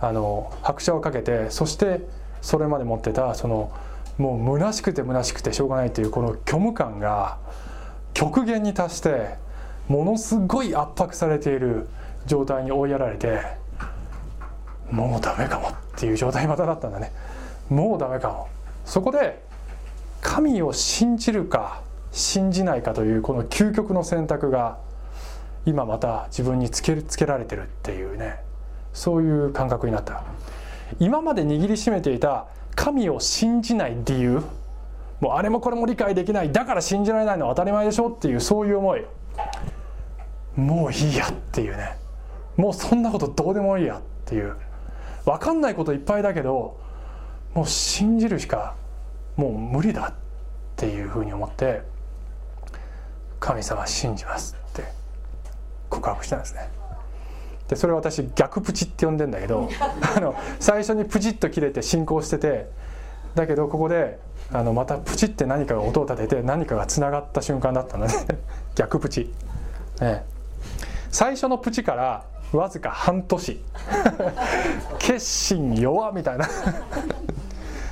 [0.00, 2.06] あの拍車をかけてそして
[2.40, 3.72] それまで持ってたその
[4.18, 7.38] もう虚しくて虚しくてしょうがないというこの虚無感が
[8.14, 9.36] 極限に達して
[9.88, 11.88] ものすごい圧迫されている
[12.26, 13.40] 状態に追いやられて
[14.90, 17.12] もうダメかもっていう状態まただったんだね。
[17.68, 18.48] もうダメかも。
[18.84, 19.42] そこで
[20.20, 24.78] 神を信じるか信じないかというこの究極の選択が
[25.66, 28.40] 今また自分につけつけられてるっていうね。
[28.94, 30.24] そういう感覚になった。
[30.98, 32.46] 今まで握りしめていた
[32.78, 34.40] 神を信じない理由。
[35.20, 36.52] もうあれもこれも理解できない。
[36.52, 39.04] だから信じられないのは当たり前でしょっていうそういう思い。
[40.54, 41.96] もういいやっていうね。
[42.56, 44.54] もうそんなことどうでもいいやっていう。
[45.24, 46.78] 分かんないこといっぱいだけど
[47.52, 48.76] もう信じるしか
[49.36, 50.14] もう無理だっ
[50.76, 51.82] ていうふうに思って
[53.40, 54.84] 神様信じますって
[55.90, 56.70] 告白したんですね。
[57.68, 59.68] でそれ私逆プチって呼んでんだけど
[60.16, 62.70] あの最初にプチッと切れて進行してて
[63.34, 64.18] だけどここで
[64.52, 68.14] あのまたプチって何かが音を立てて何かがつながった瞬間だったので
[68.74, 69.32] 逆プチ、
[70.00, 70.24] ね、
[71.10, 73.62] 最初のプチからわずか半年。
[74.98, 76.48] 決心弱みたいな。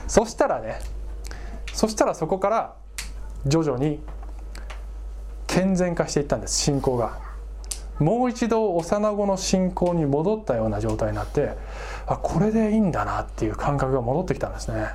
[0.09, 0.79] そしたらね
[1.73, 2.75] そしたらそこから
[3.45, 4.01] 徐々に
[5.47, 7.19] 健全化していったんです信仰が
[7.99, 11.57] もう一度幼子の信仰に戻ったような状態になって
[12.07, 14.89] あこれでいいんだなっていう感覚が戻ってきたんですね。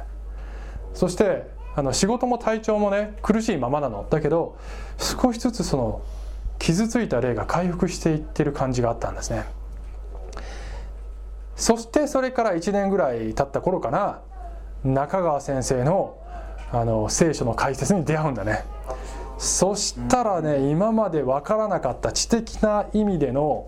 [0.93, 4.05] そしてあの仕事も体調もね苦しいままなの。
[4.09, 4.57] だけど
[4.97, 6.01] 少しずつその
[6.59, 9.45] 傷ついた霊が回復していってる感じがあったんですね。
[11.55, 14.19] そしてそれから1年ぐらい経った頃かな
[14.83, 16.17] 中川先生の
[16.71, 18.63] あの聖書の解説に出会うんだね。
[19.41, 23.67] そしたらね今まで分からなかった知的な意味での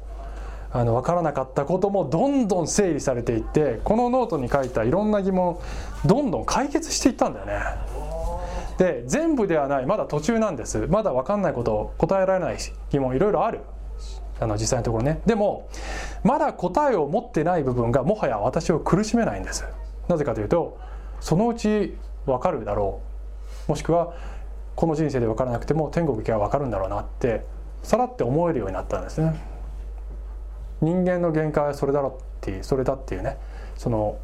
[0.72, 5.60] あの分からなかったこともどんどん整理されていってこのノートに書いたいろんな疑問
[6.06, 7.60] どんどん解決していったんだよね。
[8.78, 10.86] で全部ではないまだ途中なんです。
[10.90, 12.58] まだ分かんないこと答えられない
[12.92, 13.62] 疑問いろいろある。
[14.40, 15.22] あの実際のところね。
[15.26, 15.70] でも
[16.24, 19.66] まだ答えを持ってない部分がもはや私を苦しめないんです。
[20.08, 20.78] なぜかというと
[21.20, 21.98] そのうち
[22.28, 23.02] 分かるだろ
[23.68, 23.72] う。
[23.72, 24.14] もしくは
[24.76, 27.46] この人生で分からなくても天国行けば分かるんだろうなって
[27.84, 29.36] さらって思えるようになったんですね。
[30.82, 33.38] 人間の限界はそれだろっていうそれだっていうね
[33.76, 34.18] その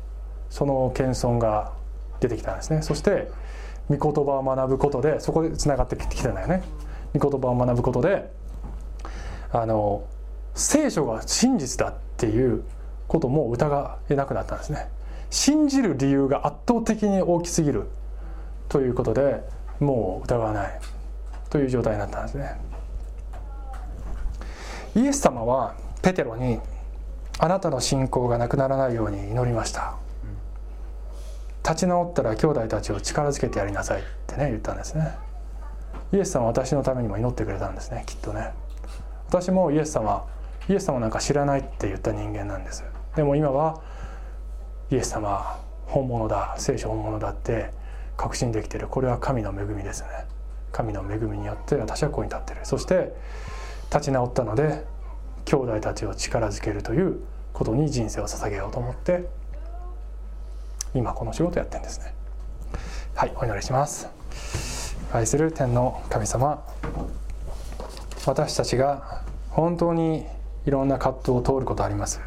[0.49, 1.73] その謙遜が
[2.19, 2.81] 出てきたんですね。
[2.81, 3.29] そして
[3.89, 6.63] 御言葉を学ぶことでそこでつながってきたんだよね。
[7.17, 8.31] 御言葉を学ぶことで
[9.51, 10.03] あの
[10.53, 12.63] 聖書が真実だっていう
[13.07, 14.89] ことも疑えなくなったんですね。
[15.29, 17.87] 信じる理由が圧倒的に大きすぎる
[18.67, 19.43] ということで
[19.79, 20.79] もう疑わない
[21.49, 22.59] という状態になったんですね。
[24.95, 26.59] イエス様はペテロに
[27.39, 29.95] あなたの信仰がなくならないように祈りました。
[31.63, 35.15] 立ち直ったら兄弟たちを力づけてやりなさいってね言ったんですね。
[36.11, 38.51] イエス様は私のためにも祈ってくれたんですねきっとね。
[39.27, 40.25] 私もイエス様
[40.67, 42.83] イエス様なんか知らないって言った人間なんです。
[43.15, 43.81] でも今は
[44.91, 47.71] イエス様本物だ聖書本物だって
[48.19, 48.89] 確信できている。
[48.89, 50.09] これは神の恵みですね。
[50.73, 52.59] 神の恵みによって私はここに立ってる。
[52.63, 53.15] そして
[53.89, 54.83] 立ち直ったので
[55.45, 57.21] 兄弟たちを力づけるという
[57.53, 59.29] ことに人生を捧げようと思って
[60.93, 62.13] 今この仕事やってんですね。
[63.15, 64.09] はいお祈りします。
[65.13, 66.61] 愛する天の神様
[68.25, 70.25] 私たちが本当に
[70.65, 72.19] いろんな葛藤を通ることあります。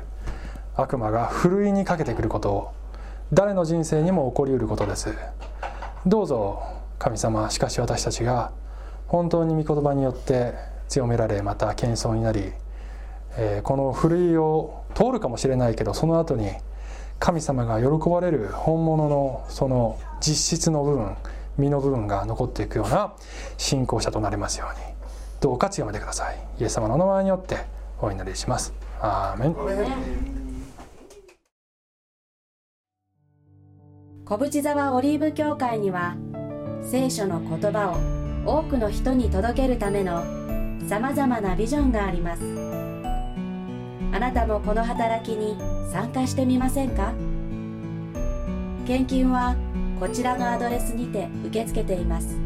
[0.74, 2.72] 悪魔がふるいにかけてくることを
[3.30, 5.14] 誰の人生にも起こりうることです。
[6.06, 6.62] どうぞ
[6.98, 8.52] 神様しかし私たちが
[9.06, 10.54] 本当に御言葉によって
[10.88, 12.52] 強められまた謙遜になり、
[13.36, 16.50] えー、このふるいを通るかもしれないけどその後に
[17.20, 21.16] 神様が喜ばれる本物のその実質の部分
[21.56, 23.14] 身の部分が残っていくような
[23.56, 24.84] 信仰者となりますように
[25.40, 26.38] どうか強めてください。
[26.60, 27.58] イエス様の名前によって
[28.00, 28.72] お祈りします。
[29.00, 30.51] アーメン。
[34.24, 36.16] 小淵沢オリーブ教会には
[36.80, 40.22] 聖書の言葉を多くの人に届けるための
[40.88, 42.42] さまざまなビジョンがあります。
[44.14, 45.56] あなたもこの働きに
[45.90, 47.12] 参加してみませんか？
[48.86, 49.56] 献金は
[49.98, 52.38] こちらのアドレスにて受け付けています。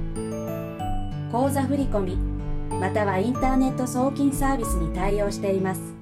[1.31, 2.17] 口座振込
[2.81, 5.96] またはインターネット送金サービスに対応しています。